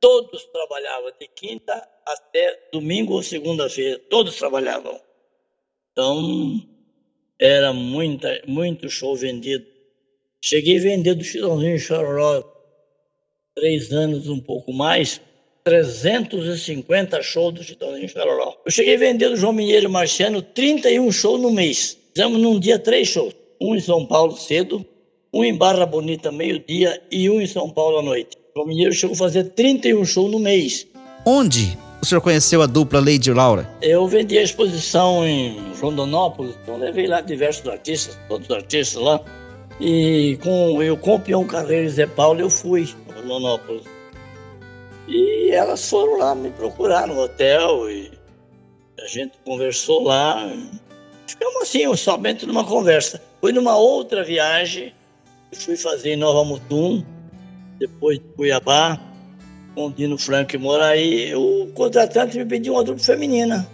Todos 0.00 0.44
trabalhavam 0.46 1.12
de 1.18 1.28
quinta 1.28 1.88
até 2.04 2.68
domingo 2.72 3.14
ou 3.14 3.22
segunda-feira. 3.22 3.98
Todos 4.10 4.36
trabalhavam. 4.36 5.00
Então, 5.92 6.60
era 7.38 7.72
muita, 7.72 8.42
muito 8.46 8.90
show 8.90 9.14
vendido. 9.16 9.64
Cheguei 10.40 10.78
a 10.78 10.82
vender 10.82 11.14
do 11.14 11.24
Chilãozinho 11.24 11.78
Chororó 11.78 12.51
três 13.54 13.92
anos, 13.92 14.28
um 14.28 14.40
pouco 14.40 14.72
mais, 14.72 15.20
350 15.64 17.22
shows 17.22 17.54
do 17.54 17.62
Chitãozinho 17.62 18.08
Chororó. 18.08 18.56
Eu 18.64 18.72
cheguei 18.72 18.96
a 18.96 18.98
vender 18.98 19.28
do 19.28 19.36
João 19.36 19.52
Mineiro 19.52 19.90
Marciano 19.90 20.42
31 20.42 21.10
shows 21.12 21.40
no 21.40 21.50
mês. 21.50 21.96
Fizemos 22.14 22.40
num 22.40 22.58
dia 22.58 22.78
três 22.78 23.08
shows. 23.08 23.34
Um 23.60 23.76
em 23.76 23.80
São 23.80 24.04
Paulo 24.04 24.36
cedo, 24.36 24.84
um 25.32 25.44
em 25.44 25.54
Barra 25.54 25.86
Bonita 25.86 26.32
meio-dia 26.32 27.00
e 27.10 27.30
um 27.30 27.40
em 27.40 27.46
São 27.46 27.70
Paulo 27.70 27.98
à 27.98 28.02
noite. 28.02 28.36
João 28.54 28.66
Mineiro 28.66 28.92
chegou 28.92 29.14
a 29.14 29.18
fazer 29.18 29.44
31 29.50 30.04
shows 30.04 30.30
no 30.30 30.38
mês. 30.38 30.86
Onde 31.24 31.78
o 32.02 32.06
senhor 32.06 32.20
conheceu 32.20 32.60
a 32.60 32.66
dupla 32.66 32.98
Lady 32.98 33.32
Laura? 33.32 33.68
Eu 33.80 34.06
vendi 34.08 34.36
a 34.36 34.42
exposição 34.42 35.24
em 35.24 35.56
Rondonópolis, 35.80 36.56
então 36.62 36.76
levei 36.76 37.06
lá 37.06 37.20
diversos 37.20 37.66
artistas, 37.68 38.18
todos 38.28 38.48
os 38.48 38.56
artistas 38.56 39.00
lá. 39.00 39.20
E 39.80 40.38
com, 40.42 40.82
eu 40.82 40.96
com 40.96 41.14
o 41.14 41.20
Peão 41.20 41.44
Carreiro 41.44 41.86
e 41.86 41.90
Zé 41.90 42.06
Paulo 42.06 42.40
eu 42.40 42.50
fui 42.50 42.88
a 43.22 43.26
Rondonópolis. 43.26 43.84
E 45.08 45.50
elas 45.50 45.88
foram 45.88 46.18
lá 46.18 46.34
me 46.34 46.50
procurar 46.50 47.06
no 47.06 47.18
hotel 47.20 47.90
e 47.90 48.10
a 49.00 49.06
gente 49.06 49.32
conversou 49.44 50.04
lá. 50.04 50.50
Ficamos 51.26 51.62
assim, 51.62 51.94
somente 51.96 52.46
numa 52.46 52.64
conversa. 52.64 53.20
Fui 53.40 53.52
numa 53.52 53.76
outra 53.76 54.22
viagem, 54.22 54.94
fui 55.52 55.76
fazer 55.76 56.12
em 56.12 56.16
Nova 56.16 56.44
Mutum, 56.44 57.04
depois 57.78 58.18
de 58.18 58.24
Cuiabá, 58.36 59.00
com 59.74 59.86
o 59.86 59.92
Dino 59.92 60.16
Franco 60.18 60.58
Moraí, 60.58 61.34
o 61.34 61.66
contratante 61.74 62.38
me 62.38 62.44
pediu 62.44 62.74
uma 62.74 62.84
dupla 62.84 63.02
feminina. 63.02 63.68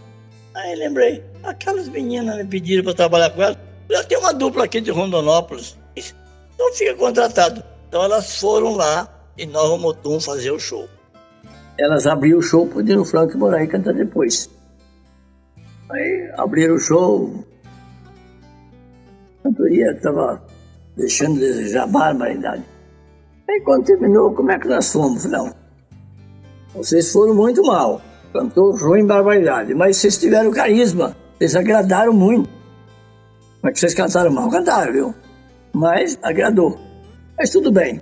Aí 0.55 0.75
lembrei, 0.77 1.23
aquelas 1.43 1.89
meninas 1.89 2.37
me 2.37 2.45
pediram 2.45 2.85
para 2.85 2.95
trabalhar 2.95 3.31
com 3.31 3.43
elas. 3.43 3.59
Já 3.91 4.05
tem 4.05 4.19
uma 4.19 4.33
dupla 4.33 4.65
aqui 4.65 4.81
de 4.81 4.91
Rondonópolis, 4.91 5.77
não 6.59 6.73
fica 6.73 6.95
contratado. 6.95 7.63
Então 7.89 8.03
elas 8.03 8.39
foram 8.39 8.75
lá 8.75 9.18
em 9.39 9.47
Nova 9.47 9.79
Mutum 9.79 10.21
fazer 10.21 10.51
o 10.51 10.59
show. 10.59 10.89
Elas 11.79 12.07
abriram 12.07 12.39
o 12.39 12.43
show 12.43 12.67
pro 12.67 12.83
Dino 12.83 13.05
Franco 13.05 13.35
e 13.35 13.37
Moraí 13.37 13.69
cantar 13.69 13.95
depois. 13.95 14.51
Aí 15.91 16.31
abriram 16.37 16.75
o 16.75 16.81
show, 16.81 17.45
a 19.39 19.43
cantoria 19.45 19.93
estava 19.93 20.43
deixando 20.97 21.35
de 21.35 21.41
desejar 21.41 21.87
barbaridade. 21.87 22.65
Aí 23.49 23.61
quando 23.65 23.85
terminou, 23.85 24.35
como 24.35 24.51
é 24.51 24.59
que 24.59 24.69
nós 24.69 24.93
fomos? 24.93 25.25
Não, 25.25 25.55
vocês 26.75 27.11
foram 27.11 27.35
muito 27.35 27.63
mal. 27.63 28.03
Cantou 28.33 28.77
ruim 28.77 29.07
barbaridade. 29.07 29.75
Mas 29.75 29.97
vocês 29.97 30.19
tiveram 30.19 30.51
carisma. 30.51 31.17
Vocês 31.39 31.57
agradaram 31.57 32.13
muito. 32.13 32.49
Mas 33.63 33.73
que 33.73 33.81
vocês 33.81 33.95
cantaram 33.95 34.31
mal, 34.31 34.51
cantaram, 34.51 34.93
viu? 34.93 35.15
Mas 35.73 36.19
agradou. 36.23 36.79
Mas 37.37 37.51
tudo 37.51 37.73
bem. 37.73 38.01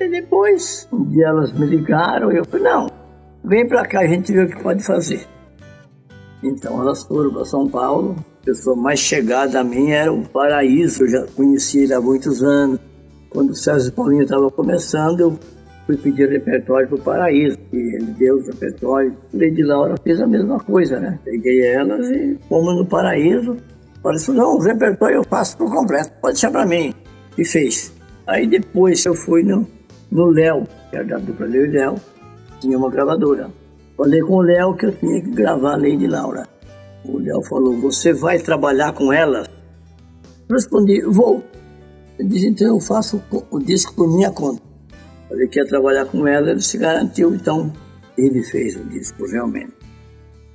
E 0.00 0.08
depois, 0.08 0.88
um 0.92 1.04
dia 1.04 1.28
elas 1.28 1.52
me 1.52 1.66
ligaram 1.66 2.32
e 2.32 2.36
eu 2.36 2.44
falei, 2.44 2.64
não, 2.64 2.86
vem 3.44 3.66
pra 3.66 3.86
cá, 3.86 4.00
a 4.00 4.06
gente 4.06 4.32
vê 4.32 4.42
o 4.42 4.48
que 4.48 4.62
pode 4.62 4.82
fazer. 4.84 5.26
Então 6.42 6.80
elas 6.80 7.02
foram 7.04 7.32
para 7.32 7.44
São 7.44 7.68
Paulo. 7.68 8.16
A 8.42 8.44
pessoa 8.44 8.76
mais 8.76 8.98
chegada 8.98 9.60
a 9.60 9.64
mim 9.64 9.90
era 9.90 10.12
o 10.12 10.22
Paraíso, 10.28 11.04
eu 11.04 11.08
já 11.08 11.26
conhecia 11.34 11.84
ele 11.84 11.94
há 11.94 12.00
muitos 12.00 12.42
anos. 12.42 12.78
Quando 13.30 13.50
o 13.50 13.54
César 13.54 13.90
Paulinho 13.92 14.22
estava 14.22 14.50
começando, 14.50 15.20
eu 15.20 15.38
fui 15.86 15.96
pedir 15.96 16.28
repertório 16.28 16.86
para 16.88 16.96
o 16.96 17.00
Paraíso, 17.00 17.58
e 17.72 17.96
ele 17.96 18.12
deu 18.18 18.36
o 18.36 18.46
repertório. 18.46 19.16
Lady 19.32 19.62
Laura 19.62 19.94
fez 20.02 20.20
a 20.20 20.26
mesma 20.26 20.58
coisa, 20.60 21.00
né? 21.00 21.18
Peguei 21.24 21.66
elas 21.66 22.06
e 22.10 22.38
fomos 22.48 22.76
no 22.76 22.86
Paraíso. 22.86 23.56
Falei 24.02 24.20
não, 24.28 24.56
o 24.56 24.60
repertório 24.60 25.16
eu 25.16 25.24
faço 25.24 25.56
por 25.56 25.72
completo, 25.72 26.12
pode 26.20 26.34
deixar 26.34 26.50
para 26.50 26.66
mim. 26.66 26.92
E 27.38 27.44
fez. 27.44 27.92
Aí 28.26 28.46
depois 28.46 29.04
eu 29.06 29.14
fui 29.14 29.42
no, 29.42 29.66
no 30.14 30.30
Léo, 30.30 30.66
que 30.90 30.96
era 30.96 31.04
da 31.04 31.18
dupla 31.18 31.46
Léo 31.46 31.66
e 31.66 31.70
Léo, 31.70 31.96
tinha 32.60 32.78
uma 32.78 32.88
gravadora. 32.88 33.50
Falei 33.96 34.20
com 34.20 34.34
o 34.34 34.42
Léo 34.42 34.74
que 34.76 34.86
eu 34.86 34.92
tinha 34.92 35.20
que 35.20 35.30
gravar 35.30 35.74
a 35.74 35.76
Lady 35.76 36.06
Laura. 36.06 36.48
O 37.04 37.18
Léo 37.18 37.42
falou, 37.42 37.76
você 37.80 38.12
vai 38.12 38.38
trabalhar 38.38 38.92
com 38.92 39.12
ela? 39.12 39.44
Respondi, 40.48 41.02
vou. 41.02 41.42
Ele 42.16 42.28
disse, 42.28 42.46
então 42.46 42.68
eu 42.68 42.80
faço 42.80 43.20
o 43.50 43.58
disco 43.58 43.92
por 43.94 44.08
minha 44.08 44.30
conta. 44.30 44.62
Ele 45.30 45.48
quer 45.48 45.66
trabalhar 45.66 46.04
com 46.06 46.26
ela, 46.28 46.52
ele 46.52 46.62
se 46.62 46.78
garantiu, 46.78 47.34
então 47.34 47.72
ele 48.16 48.42
fez 48.44 48.76
o 48.76 48.84
disco 48.84 49.26
realmente. 49.26 49.74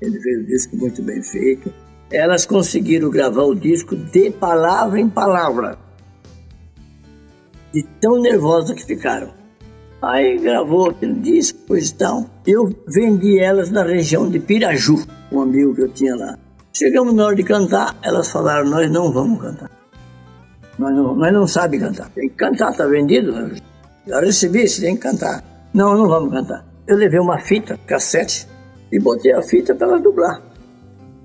Ele 0.02 0.20
fez 0.22 0.42
o 0.42 0.46
disco 0.46 0.78
muito 0.78 1.04
bem 1.04 1.22
feito. 1.22 1.74
Elas 2.10 2.46
conseguiram 2.46 3.10
gravar 3.10 3.44
o 3.44 3.54
disco 3.54 3.96
de 3.96 4.32
palavra 4.32 5.02
em 5.02 5.10
palavra. 5.10 5.78
De 7.74 7.84
tão 8.00 8.22
nervosas 8.22 8.72
que 8.72 8.86
ficaram. 8.86 9.39
Aí 10.02 10.38
gravou 10.38 10.90
aquele 10.90 11.14
disco, 11.16 11.60
pois 11.68 11.92
então. 11.92 12.30
Eu 12.48 12.74
vendi 12.88 13.38
elas 13.38 13.70
na 13.70 13.84
região 13.84 14.30
de 14.30 14.40
Piraju, 14.40 15.04
um 15.32 15.42
amigo 15.42 15.76
que 15.76 15.82
eu 15.82 15.90
tinha 15.90 16.16
lá. 16.16 16.38
Chegamos 16.72 17.14
na 17.14 17.26
hora 17.26 17.36
de 17.36 17.44
cantar, 17.44 17.98
elas 18.02 18.32
falaram, 18.32 18.70
nós 18.70 18.90
não 18.90 19.12
vamos 19.12 19.42
cantar. 19.42 19.70
Nós 20.78 20.96
não, 20.96 21.16
nós 21.16 21.34
não 21.34 21.46
sabemos 21.46 21.90
cantar. 21.90 22.10
Tem 22.12 22.30
que 22.30 22.36
cantar, 22.36 22.74
tá 22.74 22.88
vendido. 22.88 23.34
Já 24.08 24.22
recebi, 24.22 24.68
você 24.68 24.82
tem 24.82 24.96
que 24.96 25.02
cantar. 25.02 25.44
Não, 25.74 25.98
não 25.98 26.08
vamos 26.08 26.32
cantar. 26.32 26.66
Eu 26.88 26.96
levei 26.96 27.20
uma 27.20 27.38
fita, 27.38 27.78
cassete, 27.86 28.48
e 28.92 29.00
botei 29.00 29.34
a 29.34 29.42
fita 29.42 29.76
para 29.76 29.88
ela 29.88 30.00
dublar. 30.00 30.42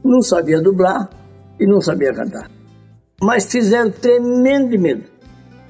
Não 0.05 0.21
sabia 0.21 0.61
dublar 0.61 1.09
e 1.61 1.67
não 1.67 1.81
sabia 1.81 2.13
cantar. 2.13 2.51
Mas 3.23 3.47
fizeram 3.47 3.91
tremendo 3.91 4.77
medo. 4.79 5.05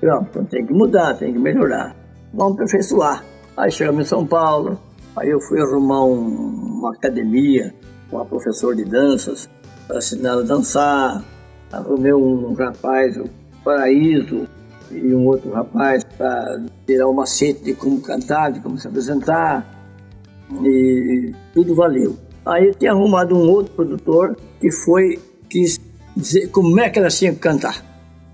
Não, 0.03 0.25
tem 0.47 0.67
que 0.67 0.73
mudar, 0.73 1.15
tem 1.15 1.33
que 1.33 1.39
melhorar. 1.39 1.95
Vamos 2.37 2.55
aperfeiçoar. 2.55 3.25
Aí 3.57 3.71
chegamos 3.71 4.05
em 4.05 4.09
São 4.09 4.27
Paulo, 4.27 4.79
aí 5.17 5.31
eu 5.31 5.41
fui 5.41 5.61
arrumar 5.61 6.05
um, 6.05 6.79
uma 6.81 6.93
academia 6.93 7.73
com 8.11 8.17
uma 8.17 8.25
professora 8.25 8.75
de 8.75 8.85
danças 8.85 9.49
para 9.87 9.99
ensinar 9.99 10.31
ela 10.31 10.43
a 10.43 10.45
dançar. 10.45 11.25
Arrumei 11.73 12.13
um, 12.13 12.53
rapaz, 12.55 13.17
o 13.17 13.25
Paraíso, 13.65 14.49
e 14.91 15.15
um 15.15 15.27
outro 15.27 15.53
rapaz 15.53 16.03
para 16.19 16.61
tirar 16.87 17.09
o 17.09 17.15
macete 17.15 17.63
de 17.63 17.75
como 17.75 18.01
cantar, 18.01 18.53
de 18.53 18.61
como 18.61 18.77
se 18.79 18.89
apresentar, 18.89 19.65
e 20.63 21.33
tudo 21.53 21.75
valeu. 21.75 22.17
Aí 22.45 22.67
eu 22.67 22.75
tinha 22.75 22.93
arrumado 22.93 23.37
um 23.37 23.49
outro 23.49 23.73
produtor 23.75 24.37
que 24.61 24.71
foi, 24.71 25.21
quis 25.49 25.81
dizer 26.17 26.49
como 26.49 26.79
é 26.81 26.91
que 26.91 26.99
ela 26.99 27.09
tinha 27.09 27.33
que 27.33 27.39
cantar. 27.39 27.83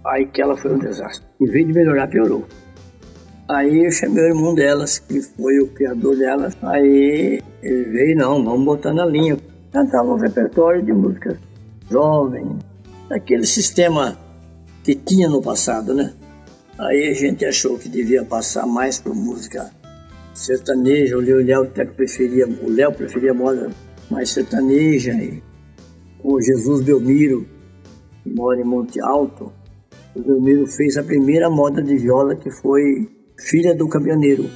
Aí 0.07 0.27
que 0.27 0.41
ela 0.41 0.57
foi 0.57 0.75
um 0.75 0.79
desastre. 0.79 1.27
Em 1.41 1.47
vez 1.47 1.67
de 1.67 1.73
melhorar, 1.73 2.09
piorou. 2.09 2.47
Aí 3.51 3.85
eu 3.85 3.91
chamei 3.91 4.23
o 4.23 4.29
irmão 4.29 4.55
delas, 4.55 5.01
que 5.01 5.21
foi 5.21 5.59
o 5.59 5.67
criador 5.67 6.17
delas. 6.17 6.57
Aí 6.63 7.43
ele 7.61 7.85
veio, 7.85 8.17
não, 8.17 8.45
vamos 8.45 8.65
botar 8.65 8.95
na 8.95 9.05
linha. 9.05 9.37
Cantava 9.73 10.09
um 10.09 10.17
repertório 10.17 10.81
de 10.85 10.93
músicas 10.93 11.37
jovem, 11.91 12.57
daquele 13.09 13.45
sistema 13.45 14.17
que 14.85 14.95
tinha 14.95 15.29
no 15.29 15.43
passado, 15.43 15.93
né? 15.93 16.15
Aí 16.79 17.09
a 17.09 17.15
gente 17.15 17.45
achou 17.45 17.77
que 17.77 17.89
devia 17.89 18.25
passar 18.25 18.67
mais 18.67 19.01
por 19.01 19.17
música 19.17 19.69
sertaneja. 20.33 21.19
O 21.19 21.21
Léo 21.21 21.65
até 21.65 21.85
preferia, 21.85 22.47
o 22.47 22.71
Léo 22.71 22.93
preferia 22.93 23.35
moda 23.35 23.69
mais 24.09 24.31
sertaneja. 24.31 25.13
E 25.13 25.43
o 26.23 26.41
Jesus 26.41 26.83
Belmiro, 26.85 27.45
que 28.23 28.31
mora 28.31 28.61
em 28.61 28.65
Monte 28.65 29.01
Alto, 29.01 29.53
o 30.15 30.21
Belmiro 30.21 30.69
fez 30.69 30.97
a 30.97 31.03
primeira 31.03 31.51
moda 31.51 31.83
de 31.83 31.97
viola 31.97 32.37
que 32.37 32.49
foi 32.49 33.19
Filha 33.41 33.75
do 33.75 33.89
Caminhoneiro. 33.89 34.51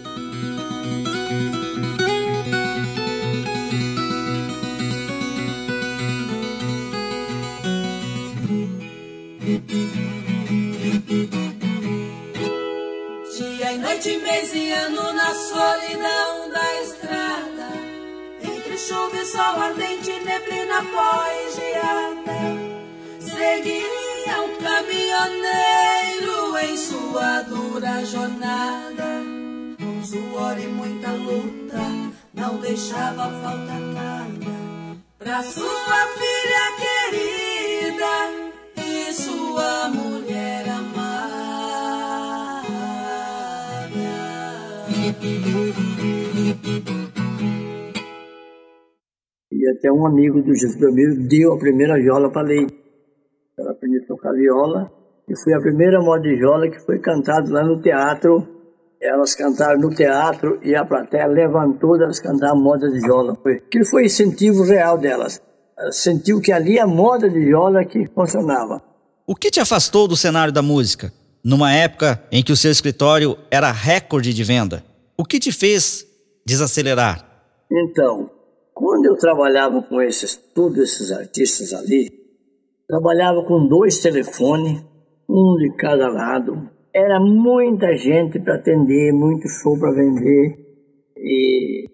noite, 13.78 14.18
mês 14.18 14.54
e 14.54 14.70
ano 14.72 15.12
na 15.12 15.34
solidão 15.34 16.50
da 16.50 16.82
estrada. 16.82 17.68
Entre 18.42 18.78
chuva 18.78 19.16
e 19.16 19.24
sol 19.24 19.60
ardente, 19.60 20.12
neblina 20.24 20.82
pós-geada. 20.92 22.38
Seguiria 23.20 24.42
um 24.42 24.56
caminhoneiro 24.62 25.83
em 26.64 26.76
sua 26.76 27.42
dura 27.42 28.04
jornada. 28.04 29.22
Com 29.78 30.04
suor 30.04 30.58
e 30.58 30.66
muita 30.66 31.12
luta, 31.12 31.82
não 32.32 32.58
deixava 32.58 33.30
faltar 33.40 33.80
nada. 33.80 34.54
Pra 35.18 35.42
sua 35.42 36.00
filha 36.18 36.64
querida 36.82 38.14
e 38.76 39.12
sua 39.12 39.88
mulher 39.88 40.64
E 49.52 49.70
até 49.70 49.92
um 49.92 50.06
amigo 50.06 50.42
do 50.42 50.54
Jesus 50.54 50.76
Belmiro 50.76 51.28
deu 51.28 51.52
a 51.52 51.58
primeira 51.58 51.94
viola 51.94 52.30
para 52.30 52.46
Lei. 52.46 52.66
Ela 53.58 53.72
aprendeu 53.72 54.02
a 54.02 54.06
tocar 54.06 54.32
viola 54.32 55.03
e 55.28 55.36
foi 55.36 55.54
a 55.54 55.60
primeira 55.60 56.00
moda 56.00 56.22
de 56.22 56.36
viola 56.36 56.68
que 56.68 56.78
foi 56.80 56.98
cantada 56.98 57.50
lá 57.50 57.64
no 57.64 57.80
teatro. 57.80 58.46
Elas 59.00 59.34
cantaram 59.34 59.80
no 59.80 59.94
teatro 59.94 60.58
e 60.62 60.74
a 60.74 60.84
plateia 60.84 61.26
levantou 61.26 61.98
delas 61.98 62.20
cantar 62.20 62.54
moda 62.54 62.90
de 62.90 63.00
viola. 63.00 63.36
Aquilo 63.44 63.84
foi 63.86 64.04
incentivo 64.06 64.62
real 64.62 64.98
delas. 64.98 65.40
Ela 65.78 65.92
sentiu 65.92 66.40
que 66.40 66.52
ali 66.52 66.78
a 66.78 66.86
moda 66.86 67.28
de 67.28 67.38
viola 67.38 67.84
que 67.84 68.06
funcionava. 68.14 68.82
O 69.26 69.34
que 69.34 69.50
te 69.50 69.60
afastou 69.60 70.06
do 70.06 70.16
cenário 70.16 70.52
da 70.52 70.62
música? 70.62 71.12
Numa 71.42 71.72
época 71.72 72.22
em 72.30 72.42
que 72.42 72.52
o 72.52 72.56
seu 72.56 72.70
escritório 72.70 73.36
era 73.50 73.70
recorde 73.70 74.32
de 74.32 74.44
venda. 74.44 74.84
O 75.16 75.24
que 75.24 75.38
te 75.38 75.52
fez 75.52 76.06
desacelerar? 76.46 77.26
Então, 77.70 78.30
quando 78.72 79.06
eu 79.06 79.16
trabalhava 79.16 79.82
com 79.82 80.00
esses, 80.00 80.36
todos 80.36 80.78
esses 80.78 81.12
artistas 81.12 81.72
ali, 81.72 82.10
trabalhava 82.88 83.42
com 83.44 83.66
dois 83.66 83.98
telefones, 83.98 84.82
um 85.28 85.56
de 85.56 85.74
cada 85.76 86.08
lado. 86.08 86.70
Era 86.94 87.18
muita 87.18 87.96
gente 87.96 88.38
para 88.38 88.56
atender, 88.56 89.12
muito 89.12 89.48
show 89.48 89.78
para 89.78 89.92
vender. 89.92 90.58
E 91.16 91.88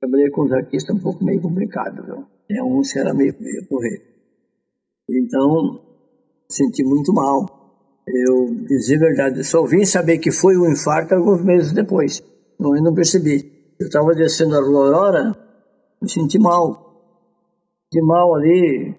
trabalhei 0.00 0.30
com 0.30 0.42
os 0.42 0.52
artistas 0.52 0.96
um 0.96 1.00
pouco 1.00 1.24
meio 1.24 1.40
complicado, 1.40 2.04
viu? 2.04 2.24
É 2.50 2.62
um 2.62 2.80
que 2.82 2.98
era 2.98 3.14
meio, 3.14 3.34
meio 3.38 3.68
correr. 3.68 4.02
Então, 5.08 5.80
senti 6.48 6.82
muito 6.82 7.12
mal. 7.12 7.60
Eu, 8.06 8.54
dizer 8.66 8.96
a 8.96 9.00
verdade, 9.00 9.44
só 9.44 9.64
vim 9.64 9.84
saber 9.84 10.18
que 10.18 10.32
foi 10.32 10.56
um 10.56 10.70
infarto 10.70 11.14
alguns 11.14 11.44
meses 11.44 11.72
depois. 11.72 12.22
Não, 12.58 12.74
eu 12.76 12.82
não 12.82 12.94
percebi. 12.94 13.52
Eu 13.78 13.86
estava 13.86 14.14
descendo 14.14 14.56
a 14.56 14.60
rua 14.60 14.86
Aurora, 14.86 15.36
me 16.02 16.08
senti 16.08 16.38
mal. 16.38 16.90
De 17.92 18.02
mal 18.02 18.34
ali. 18.34 18.94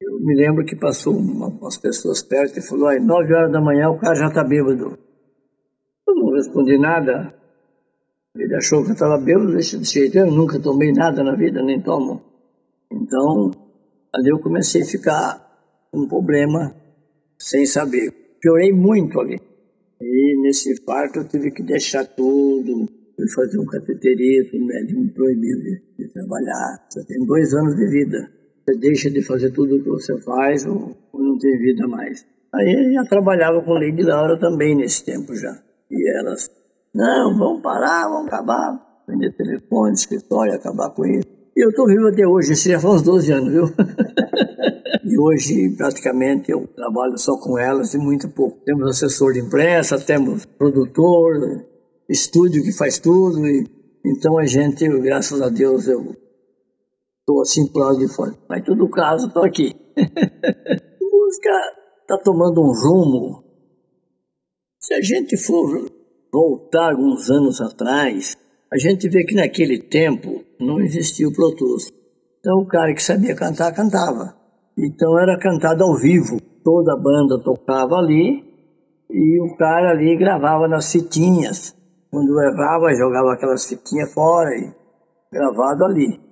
Eu 0.00 0.20
me 0.20 0.34
lembro 0.34 0.64
que 0.64 0.76
passou 0.76 1.16
uma, 1.16 1.48
umas 1.48 1.78
pessoas 1.78 2.22
perto 2.22 2.58
e 2.58 2.62
falou: 2.62 2.88
às 2.88 3.02
nove 3.02 3.32
horas 3.32 3.50
da 3.50 3.60
manhã 3.60 3.88
o 3.88 3.98
cara 3.98 4.14
já 4.14 4.28
está 4.28 4.44
bêbado. 4.44 4.98
Eu 6.06 6.14
não 6.14 6.34
respondi 6.34 6.78
nada. 6.78 7.34
Ele 8.36 8.54
achou 8.54 8.82
que 8.82 8.90
eu 8.90 8.94
estava 8.94 9.16
bêbado 9.16 9.54
desse 9.54 9.82
jeito. 9.82 10.18
Eu 10.18 10.30
nunca 10.30 10.60
tomei 10.60 10.92
nada 10.92 11.24
na 11.24 11.34
vida, 11.34 11.62
nem 11.62 11.80
tomo. 11.80 12.22
Então, 12.92 13.50
ali 14.14 14.28
eu 14.28 14.38
comecei 14.38 14.82
a 14.82 14.86
ficar 14.86 15.46
com 15.90 16.00
um 16.00 16.08
problema 16.08 16.76
sem 17.38 17.64
saber. 17.64 18.10
Piorei 18.40 18.72
muito 18.72 19.18
ali. 19.18 19.40
E 20.00 20.42
nesse 20.42 20.78
parto 20.84 21.20
eu 21.20 21.28
tive 21.28 21.50
que 21.50 21.62
deixar 21.62 22.04
tudo, 22.04 22.86
fui 23.16 23.28
fazer 23.34 23.58
um 23.58 23.64
cateterismo, 23.64 24.58
o 24.58 24.66
médico 24.66 25.00
me 25.00 25.10
proibiu 25.10 25.58
de, 25.58 25.82
de, 25.98 26.08
trabalhar. 26.12 26.86
Você 26.90 27.02
tem 27.06 27.24
dois 27.24 27.54
anos 27.54 27.74
de 27.74 27.88
vida. 27.88 28.35
Você 28.66 28.76
deixa 28.78 29.08
de 29.08 29.22
fazer 29.22 29.52
tudo 29.52 29.76
o 29.76 29.82
que 29.82 29.88
você 29.88 30.20
faz 30.22 30.66
ou, 30.66 30.96
não 31.14 31.38
tem 31.38 31.56
vida 31.56 31.86
mais. 31.86 32.26
Aí 32.52 32.88
eu 32.88 32.94
já 32.94 33.04
trabalhava 33.04 33.62
com 33.62 33.74
Lady 33.74 34.02
Laura 34.02 34.36
também 34.40 34.74
nesse 34.74 35.04
tempo 35.04 35.36
já. 35.36 35.56
E 35.88 36.18
elas, 36.18 36.50
não, 36.92 37.38
vamos 37.38 37.62
parar, 37.62 38.08
vamos 38.08 38.26
acabar. 38.26 39.04
Vender 39.06 39.30
telefone, 39.36 39.94
escritório, 39.94 40.52
acabar 40.52 40.90
com 40.90 41.06
isso. 41.06 41.28
E 41.56 41.64
eu 41.64 41.70
estou 41.70 41.86
vivo 41.86 42.08
até 42.08 42.26
hoje, 42.26 42.54
isso 42.54 42.68
já 42.68 42.80
faz 42.80 42.96
uns 42.96 43.02
12 43.02 43.32
anos, 43.32 43.52
viu? 43.52 43.64
e 45.04 45.16
hoje, 45.16 45.70
praticamente, 45.76 46.50
eu 46.50 46.66
trabalho 46.66 47.16
só 47.18 47.38
com 47.38 47.56
elas 47.56 47.94
e 47.94 47.98
muito 47.98 48.28
pouco. 48.28 48.58
Temos 48.64 48.90
assessor 48.90 49.32
de 49.32 49.40
imprensa, 49.40 49.96
temos 49.96 50.44
produtor, 50.44 51.64
estúdio 52.08 52.64
que 52.64 52.72
faz 52.72 52.98
tudo. 52.98 53.46
E, 53.46 53.64
então 54.04 54.36
a 54.36 54.44
gente, 54.44 54.88
graças 55.00 55.40
a 55.40 55.48
Deus, 55.48 55.86
eu 55.86 56.16
estou 57.26 57.42
assim 57.42 57.66
pro 57.66 57.82
lado 57.82 57.98
de 57.98 58.08
fora. 58.14 58.32
Mas 58.48 58.64
todo 58.64 58.88
caso, 58.88 59.26
estou 59.26 59.44
aqui. 59.44 59.74
a 59.98 61.16
música 61.16 61.50
está 62.02 62.16
tomando 62.22 62.60
um 62.60 62.72
rumo. 62.72 63.44
Se 64.78 64.94
a 64.94 65.02
gente 65.02 65.36
for 65.36 65.90
voltar 66.32 66.90
alguns 66.90 67.28
anos 67.28 67.60
atrás, 67.60 68.36
a 68.72 68.78
gente 68.78 69.08
vê 69.08 69.24
que 69.24 69.34
naquele 69.34 69.82
tempo 69.82 70.44
não 70.60 70.78
existia 70.80 71.26
o 71.26 71.32
Pro 71.32 71.54
Tools. 71.56 71.90
Então 72.38 72.60
o 72.60 72.66
cara 72.66 72.94
que 72.94 73.02
sabia 73.02 73.34
cantar, 73.34 73.74
cantava. 73.74 74.36
Então 74.78 75.18
era 75.18 75.36
cantado 75.36 75.82
ao 75.82 75.96
vivo. 75.96 76.40
Toda 76.62 76.94
a 76.94 76.96
banda 76.96 77.42
tocava 77.42 77.96
ali 77.96 78.44
e 79.10 79.40
o 79.40 79.56
cara 79.56 79.90
ali 79.90 80.16
gravava 80.16 80.68
nas 80.68 80.92
fitinhas. 80.92 81.74
Quando 82.10 82.40
errava, 82.40 82.94
jogava 82.94 83.32
aquelas 83.32 83.66
fitinhas 83.66 84.12
fora 84.12 84.50
e 84.50 84.72
gravado 85.32 85.84
ali. 85.84 86.25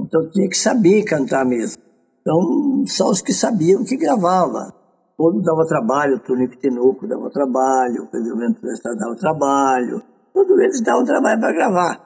Então 0.00 0.30
tinha 0.30 0.48
que 0.48 0.56
saber 0.56 1.04
cantar 1.04 1.44
mesmo. 1.44 1.82
Então, 2.20 2.84
só 2.86 3.10
os 3.10 3.22
que 3.22 3.32
sabiam 3.32 3.84
que 3.84 3.96
gravava. 3.96 4.72
Todo 5.16 5.42
dava 5.42 5.66
trabalho, 5.66 6.16
o 6.16 6.20
Tony 6.20 6.48
Pitenuco 6.48 7.06
dava 7.08 7.30
trabalho, 7.30 8.04
o 8.04 8.06
Pedro 8.06 8.36
Ventura 8.36 8.74
dava 8.96 9.16
trabalho. 9.16 10.02
Todos 10.32 10.58
eles 10.60 10.80
davam 10.80 11.04
trabalho 11.04 11.40
para 11.40 11.52
gravar. 11.52 12.00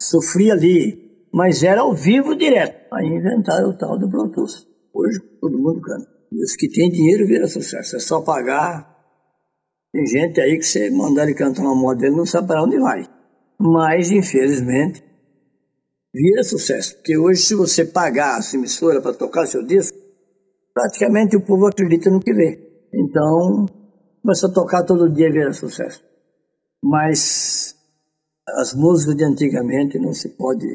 Sofria 0.00 0.54
ali, 0.54 1.26
mas 1.32 1.62
era 1.62 1.82
ao 1.82 1.94
vivo 1.94 2.34
direto. 2.34 2.94
Aí 2.94 3.06
inventaram 3.06 3.70
o 3.70 3.76
tal 3.76 3.98
do 3.98 4.08
Bluetooth. 4.08 4.66
Hoje 4.94 5.20
todo 5.40 5.58
mundo 5.58 5.80
canta. 5.80 6.08
E 6.32 6.42
os 6.42 6.56
que 6.56 6.68
têm 6.68 6.90
dinheiro 6.90 7.26
viram 7.26 7.46
sucesso. 7.46 7.96
É 7.96 7.98
só 7.98 8.22
pagar 8.22 8.94
tem 9.94 10.04
gente 10.08 10.40
aí 10.40 10.58
que 10.58 10.66
você 10.66 10.90
mandar 10.90 11.22
ele 11.22 11.34
cantar 11.34 11.62
uma 11.62 11.72
moda 11.72 12.00
dele 12.00 12.16
não 12.16 12.26
sabe 12.26 12.48
para 12.48 12.64
onde 12.64 12.76
vai. 12.80 13.06
Mas, 13.60 14.10
infelizmente, 14.10 15.00
vira 16.14 16.44
sucesso. 16.44 16.94
Porque 16.96 17.18
hoje, 17.18 17.42
se 17.42 17.54
você 17.54 17.84
pagar 17.84 18.38
a 18.38 18.56
emissora 18.56 19.00
para 19.00 19.12
tocar 19.12 19.46
seu 19.46 19.64
disco, 19.66 19.98
praticamente 20.72 21.36
o 21.36 21.44
povo 21.44 21.66
acredita 21.66 22.10
no 22.10 22.20
que 22.20 22.32
vê. 22.32 22.58
Então, 22.94 23.66
começa 24.22 24.46
a 24.46 24.52
tocar 24.52 24.84
todo 24.84 25.12
dia 25.12 25.30
vira 25.30 25.52
sucesso. 25.52 26.02
Mas 26.82 27.74
as 28.46 28.74
músicas 28.74 29.16
de 29.16 29.24
antigamente 29.24 29.98
não 29.98 30.12
se 30.12 30.28
pode. 30.30 30.66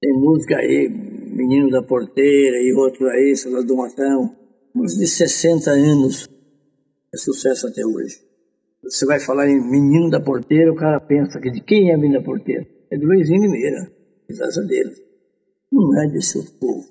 Tem 0.00 0.12
música 0.14 0.56
aí, 0.56 0.88
Menino 0.88 1.70
da 1.70 1.82
Porteira 1.82 2.56
e 2.62 2.72
outro 2.72 3.08
aí, 3.08 3.36
Soldado 3.36 3.66
do 3.66 3.76
Matão, 3.76 4.34
música 4.74 5.00
de 5.00 5.08
60 5.08 5.70
anos 5.70 6.28
é 7.12 7.16
sucesso 7.16 7.66
até 7.66 7.84
hoje. 7.84 8.20
Você 8.82 9.04
vai 9.04 9.18
falar 9.18 9.48
em 9.48 9.60
Menino 9.60 10.08
da 10.10 10.20
Porteira, 10.20 10.72
o 10.72 10.76
cara 10.76 11.00
pensa 11.00 11.40
que 11.40 11.50
de 11.50 11.60
quem 11.60 11.90
é 11.90 11.96
Menino 11.96 12.20
da 12.20 12.24
Porteira? 12.24 12.66
É 12.90 12.96
do 12.96 13.06
Luizinho 13.06 13.42
Limeira, 13.42 13.90
dele. 14.66 14.94
Não 15.70 16.00
é 16.00 16.08
desse 16.08 16.38
outro 16.38 16.52
povo. 16.54 16.84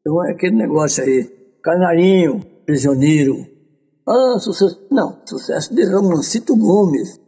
Então 0.00 0.24
é 0.24 0.32
aquele 0.32 0.56
negócio 0.56 1.04
aí, 1.04 1.24
Canarinho, 1.62 2.40
Prisioneiro. 2.64 3.46
Ah, 4.06 4.38
sucesso. 4.38 4.86
Não, 4.90 5.20
sucesso 5.26 5.74
de 5.74 5.84
Romancito 5.84 6.56
Gomes. 6.56 7.20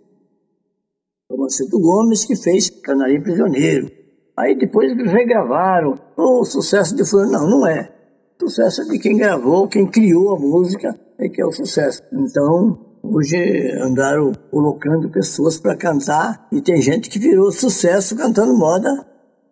Romancito 1.30 1.78
Gomes 1.78 2.24
que 2.24 2.36
fez 2.36 2.70
Canarinho 2.70 3.22
Prisioneiro. 3.22 3.90
Aí 4.36 4.56
depois 4.56 4.96
regravaram. 4.96 5.94
O 6.16 6.40
oh, 6.40 6.44
sucesso 6.44 6.94
de 6.96 7.04
fulano. 7.04 7.32
Não, 7.32 7.50
não 7.50 7.66
é. 7.66 7.92
Sucesso 8.40 8.82
é 8.82 8.84
de 8.86 8.98
quem 8.98 9.16
gravou, 9.16 9.68
quem 9.68 9.86
criou 9.86 10.34
a 10.34 10.38
música 10.38 10.98
é 11.18 11.28
que 11.28 11.40
é 11.40 11.46
o 11.46 11.52
sucesso. 11.52 12.02
Então, 12.12 12.78
hoje 13.02 13.36
andaram 13.80 14.32
colocando 14.50 15.08
pessoas 15.10 15.58
para 15.58 15.76
cantar 15.76 16.48
e 16.50 16.60
tem 16.60 16.82
gente 16.82 17.08
que 17.08 17.20
virou 17.20 17.52
sucesso 17.52 18.16
cantando 18.16 18.56
moda, 18.56 19.06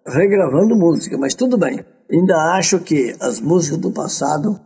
regravando 0.06 0.76
música, 0.76 1.16
mas 1.18 1.34
tudo 1.34 1.56
bem. 1.56 1.84
Ainda 2.10 2.36
acho 2.54 2.80
que 2.80 3.14
as 3.20 3.40
músicas 3.40 3.78
do 3.78 3.90
passado 3.90 4.60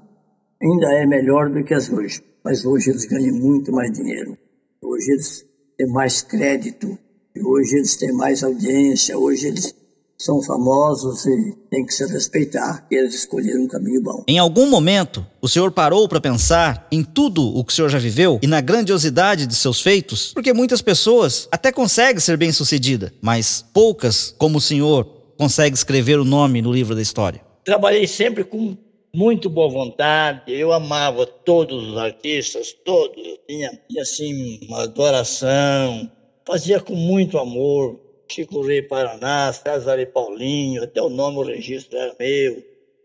ainda 0.62 0.92
é 0.94 1.06
melhor 1.06 1.50
do 1.50 1.62
que 1.62 1.74
as 1.74 1.90
hoje, 1.90 2.22
mas 2.44 2.64
hoje 2.64 2.90
eles 2.90 3.04
ganham 3.04 3.34
muito 3.36 3.72
mais 3.72 3.92
dinheiro. 3.92 4.36
Hoje 4.82 5.10
eles 5.12 5.44
têm 5.76 5.88
mais 5.88 6.22
crédito, 6.22 6.98
hoje 7.44 7.76
eles 7.76 7.96
têm 7.96 8.12
mais 8.12 8.42
audiência, 8.42 9.18
hoje 9.18 9.48
eles 9.48 9.74
são 10.16 10.40
famosos 10.42 11.26
e 11.26 11.54
tem 11.70 11.84
que 11.84 11.92
se 11.92 12.06
respeitar 12.06 12.86
que 12.88 12.94
eles 12.94 13.14
escolheram 13.14 13.64
um 13.64 13.68
caminho 13.68 14.00
bom. 14.02 14.24
Em 14.26 14.38
algum 14.38 14.68
momento, 14.70 15.26
o 15.42 15.48
senhor 15.48 15.70
parou 15.72 16.08
para 16.08 16.20
pensar 16.20 16.86
em 16.90 17.02
tudo 17.02 17.42
o 17.42 17.64
que 17.64 17.72
o 17.72 17.76
senhor 17.76 17.88
já 17.88 17.98
viveu 17.98 18.38
e 18.40 18.46
na 18.46 18.60
grandiosidade 18.60 19.46
de 19.46 19.54
seus 19.54 19.82
feitos? 19.82 20.32
Porque 20.32 20.52
muitas 20.52 20.80
pessoas 20.80 21.48
até 21.50 21.70
conseguem 21.70 22.20
ser 22.20 22.36
bem-sucedida, 22.36 23.12
mas 23.20 23.64
poucas, 23.74 24.34
como 24.38 24.58
o 24.58 24.60
senhor, 24.60 25.23
conseguem 25.36 25.74
escrever 25.74 26.18
o 26.18 26.24
nome 26.24 26.62
no 26.62 26.72
livro 26.72 26.94
da 26.94 27.02
história. 27.02 27.40
Trabalhei 27.64 28.06
sempre 28.06 28.44
com 28.44 28.76
muito 29.14 29.48
boa 29.48 29.68
vontade, 29.68 30.52
eu 30.52 30.72
amava 30.72 31.24
todos 31.24 31.88
os 31.88 31.96
artistas, 31.96 32.72
todos, 32.84 33.24
eu 33.24 33.38
tinha, 33.46 33.70
assim 34.00 34.58
uma 34.66 34.82
adoração, 34.82 36.10
fazia 36.44 36.80
com 36.80 36.94
muito 36.94 37.38
amor, 37.38 38.00
Chico 38.28 38.62
Rei 38.62 38.82
Paraná, 38.82 39.52
César 39.52 40.00
e 40.00 40.06
Paulinho, 40.06 40.82
até 40.82 41.00
o 41.00 41.08
nome, 41.08 41.38
o 41.38 41.42
registro 41.42 41.96
era 41.96 42.14
meu, 42.18 42.60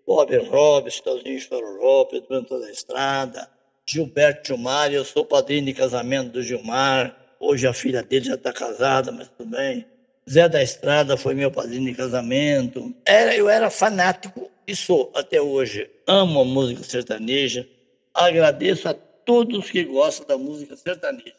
Bob 0.07 0.35
Robes, 0.49 0.95
Chitãozinho 0.95 1.39
Chororó, 1.39 2.05
Pedro 2.05 2.35
Antônio 2.35 2.65
da 2.65 2.71
Estrada, 2.71 3.47
Gilberto 3.87 4.47
Gilmar, 4.47 4.91
eu 4.91 5.05
sou 5.05 5.23
padrinho 5.23 5.65
de 5.65 5.73
casamento 5.73 6.31
do 6.31 6.41
Gilmar, 6.41 7.15
hoje 7.39 7.67
a 7.67 7.73
filha 7.73 8.01
dele 8.01 8.25
já 8.25 8.35
está 8.35 8.51
casada, 8.51 9.11
mas 9.11 9.29
tudo 9.29 9.51
bem. 9.51 9.85
Zé 10.29 10.47
da 10.47 10.61
Estrada 10.61 11.17
foi 11.17 11.33
meu 11.33 11.51
padrinho 11.51 11.85
de 11.85 11.95
casamento. 11.95 12.93
Era, 13.05 13.35
eu 13.35 13.49
era 13.49 13.69
fanático 13.71 14.49
e 14.67 14.75
sou 14.75 15.11
até 15.15 15.41
hoje. 15.41 15.89
Amo 16.05 16.41
a 16.41 16.45
música 16.45 16.83
sertaneja. 16.83 17.67
Agradeço 18.13 18.87
a 18.87 18.93
todos 18.93 19.71
que 19.71 19.83
gostam 19.85 20.27
da 20.27 20.37
música 20.37 20.75
sertaneja. 20.75 21.35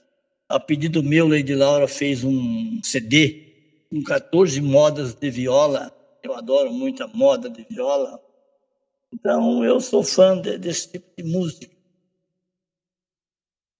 A 0.49 0.59
pedido 0.59 1.05
meu, 1.05 1.29
Lady 1.29 1.55
Laura 1.55 1.87
fez 1.87 2.25
um 2.25 2.81
CD 2.83 3.51
com 3.89 4.03
14 4.03 4.61
modas 4.61 5.15
de 5.15 5.31
viola. 5.31 5.95
Eu 6.25 6.35
adoro 6.35 6.73
muito 6.73 7.05
a 7.05 7.07
moda 7.07 7.49
de 7.49 7.65
viola. 7.71 8.21
Então, 9.13 9.65
eu 9.65 9.81
sou 9.81 10.03
fã 10.03 10.37
de, 10.41 10.59
desse 10.59 10.91
tipo 10.91 11.07
de 11.17 11.25
música. 11.25 11.73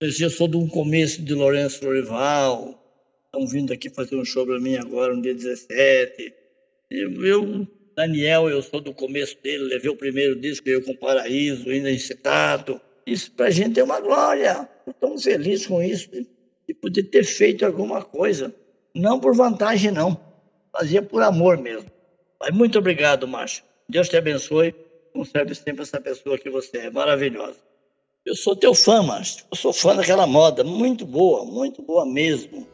Eu 0.01 0.31
sou 0.31 0.47
de 0.47 0.57
um 0.57 0.69
começo 0.69 1.21
de 1.21 1.35
Lourenço 1.35 1.85
Lorival. 1.85 2.80
Estão 3.33 3.47
vindo 3.47 3.73
aqui 3.73 3.89
fazer 3.89 4.17
um 4.17 4.25
show 4.25 4.45
para 4.45 4.59
mim 4.59 4.75
agora, 4.75 5.15
no 5.15 5.23
dia 5.23 5.33
17. 5.33 6.35
Eu, 6.91 7.65
Daniel, 7.95 8.51
eu 8.51 8.61
sou 8.61 8.81
do 8.81 8.93
começo 8.93 9.37
dele, 9.41 9.65
levei 9.65 9.89
o 9.89 9.97
primeiro 9.97 10.35
disco, 10.35 10.69
eu 10.69 10.83
com 10.83 10.97
Paraíso, 10.97 11.71
ainda 11.71 11.93
incitado. 11.93 12.81
Isso 13.07 13.31
pra 13.31 13.49
gente 13.49 13.79
é 13.79 13.85
uma 13.85 14.01
glória. 14.01 14.69
Estamos 14.85 15.23
felizes 15.23 15.69
com 15.69 15.81
isso, 15.81 16.11
de 16.11 16.75
poder 16.75 17.05
ter 17.05 17.23
feito 17.23 17.65
alguma 17.65 18.03
coisa. 18.03 18.53
Não 18.93 19.21
por 19.21 19.37
vantagem, 19.37 19.93
não. 19.93 20.21
Fazia 20.73 21.01
por 21.01 21.23
amor 21.23 21.57
mesmo. 21.57 21.89
Mas 22.41 22.53
muito 22.53 22.81
obrigado, 22.81 23.29
Márcio. 23.29 23.63
Deus 23.89 24.09
te 24.09 24.17
abençoe. 24.17 24.75
Conserve 25.13 25.55
sempre 25.55 25.83
essa 25.83 26.01
pessoa 26.01 26.37
que 26.37 26.51
você 26.51 26.79
é. 26.79 26.91
Maravilhosa. 26.91 27.59
Eu 28.27 28.35
sou 28.35 28.57
teu 28.57 28.75
fã, 28.75 29.05
Márcio. 29.05 29.45
Eu 29.53 29.57
sou 29.57 29.73
fã 29.73 29.95
daquela 29.95 30.27
moda. 30.27 30.65
Muito 30.65 31.07
boa, 31.07 31.45
muito 31.45 31.81
boa 31.81 32.05
mesmo. 32.05 32.67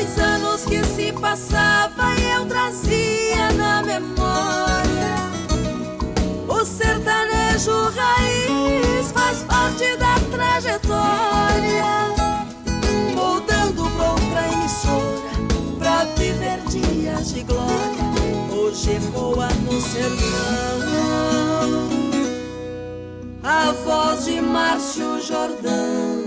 Dois 0.00 0.18
anos 0.18 0.64
que 0.64 0.82
se 0.82 1.12
passava 1.12 2.14
e 2.18 2.30
eu 2.30 2.46
trazia 2.46 3.52
na 3.52 3.82
memória 3.82 5.30
o 6.48 6.64
sertanejo 6.64 7.70
raiz 7.94 9.12
faz 9.12 9.42
parte 9.42 9.94
da 9.98 10.14
trajetória, 10.34 11.84
mudando 13.14 13.90
pra 13.94 14.12
outra 14.12 14.48
emissora 14.50 15.20
pra 15.78 16.04
viver 16.16 16.60
dias 16.70 17.34
de 17.34 17.42
glória. 17.42 18.56
Hoje 18.56 18.92
ecoa 18.92 19.48
no 19.66 19.80
sertão 19.82 20.80
a 23.42 23.72
voz 23.84 24.24
de 24.24 24.40
Márcio 24.40 25.20
Jordão. 25.20 26.19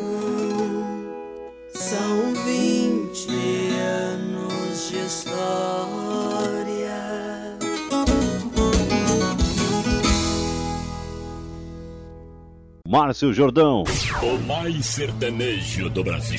Márcio 12.93 13.33
Jordão. 13.33 13.85
O 14.21 14.37
mais 14.45 14.85
sertanejo 14.85 15.89
do 15.89 16.03
Brasil. 16.03 16.37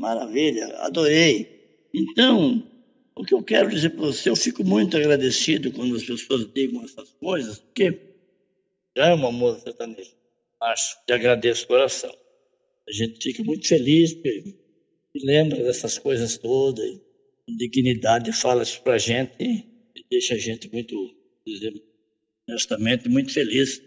Maravilha, 0.00 0.74
adorei. 0.78 1.86
Então, 1.92 2.66
o 3.14 3.22
que 3.22 3.34
eu 3.34 3.42
quero 3.42 3.68
dizer 3.68 3.90
para 3.90 4.06
você, 4.06 4.30
eu 4.30 4.36
fico 4.36 4.64
muito 4.64 4.96
agradecido 4.96 5.70
quando 5.70 5.94
as 5.94 6.02
pessoas 6.02 6.50
digam 6.54 6.82
essas 6.82 7.10
coisas, 7.20 7.58
porque 7.58 7.92
já 8.96 9.08
é 9.08 9.12
uma 9.12 9.30
moça 9.30 9.60
sertaneja. 9.60 10.12
Acho, 10.62 10.96
e 11.06 11.12
agradeço 11.12 11.66
o 11.66 11.68
coração. 11.68 12.16
A 12.88 12.90
gente 12.92 13.22
fica 13.22 13.44
muito 13.44 13.68
feliz 13.68 14.14
porque 14.14 14.56
lembra 15.14 15.62
dessas 15.62 15.98
coisas 15.98 16.38
todas, 16.38 16.86
e 17.46 17.54
dignidade 17.58 18.32
fala 18.32 18.62
isso 18.62 18.80
para 18.80 18.94
a 18.94 18.98
gente 18.98 19.34
e 19.38 20.04
deixa 20.10 20.36
a 20.36 20.38
gente 20.38 20.72
muito, 20.72 21.14
dizer, 21.46 21.74
honestamente, 22.48 23.08
muito 23.08 23.32
feliz 23.32 23.82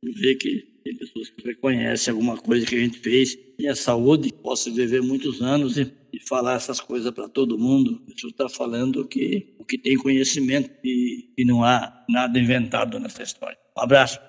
por 0.00 0.12
ver 0.14 0.34
que 0.36 0.74
tem 0.84 0.96
pessoas 0.96 1.30
que 1.30 1.46
reconhecem 1.46 2.12
alguma 2.12 2.36
coisa 2.36 2.66
que 2.66 2.74
a 2.74 2.78
gente 2.78 2.98
fez 2.98 3.38
e 3.58 3.66
a 3.66 3.74
saúde, 3.74 4.32
posso 4.42 4.72
viver 4.72 5.00
muitos 5.00 5.40
anos 5.40 5.78
e, 5.78 5.90
e 6.12 6.20
falar 6.20 6.56
essas 6.56 6.80
coisas 6.80 7.10
para 7.12 7.28
todo 7.28 7.58
mundo. 7.58 8.02
Isso 8.14 8.28
está 8.28 8.48
falando 8.48 9.06
que 9.06 9.54
o 9.58 9.64
que 9.64 9.78
tem 9.78 9.96
conhecimento 9.96 10.70
e, 10.84 11.30
e 11.38 11.44
não 11.44 11.64
há 11.64 12.04
nada 12.08 12.38
inventado 12.38 12.98
nessa 12.98 13.22
história. 13.22 13.56
Um 13.76 13.82
abraço. 13.82 14.20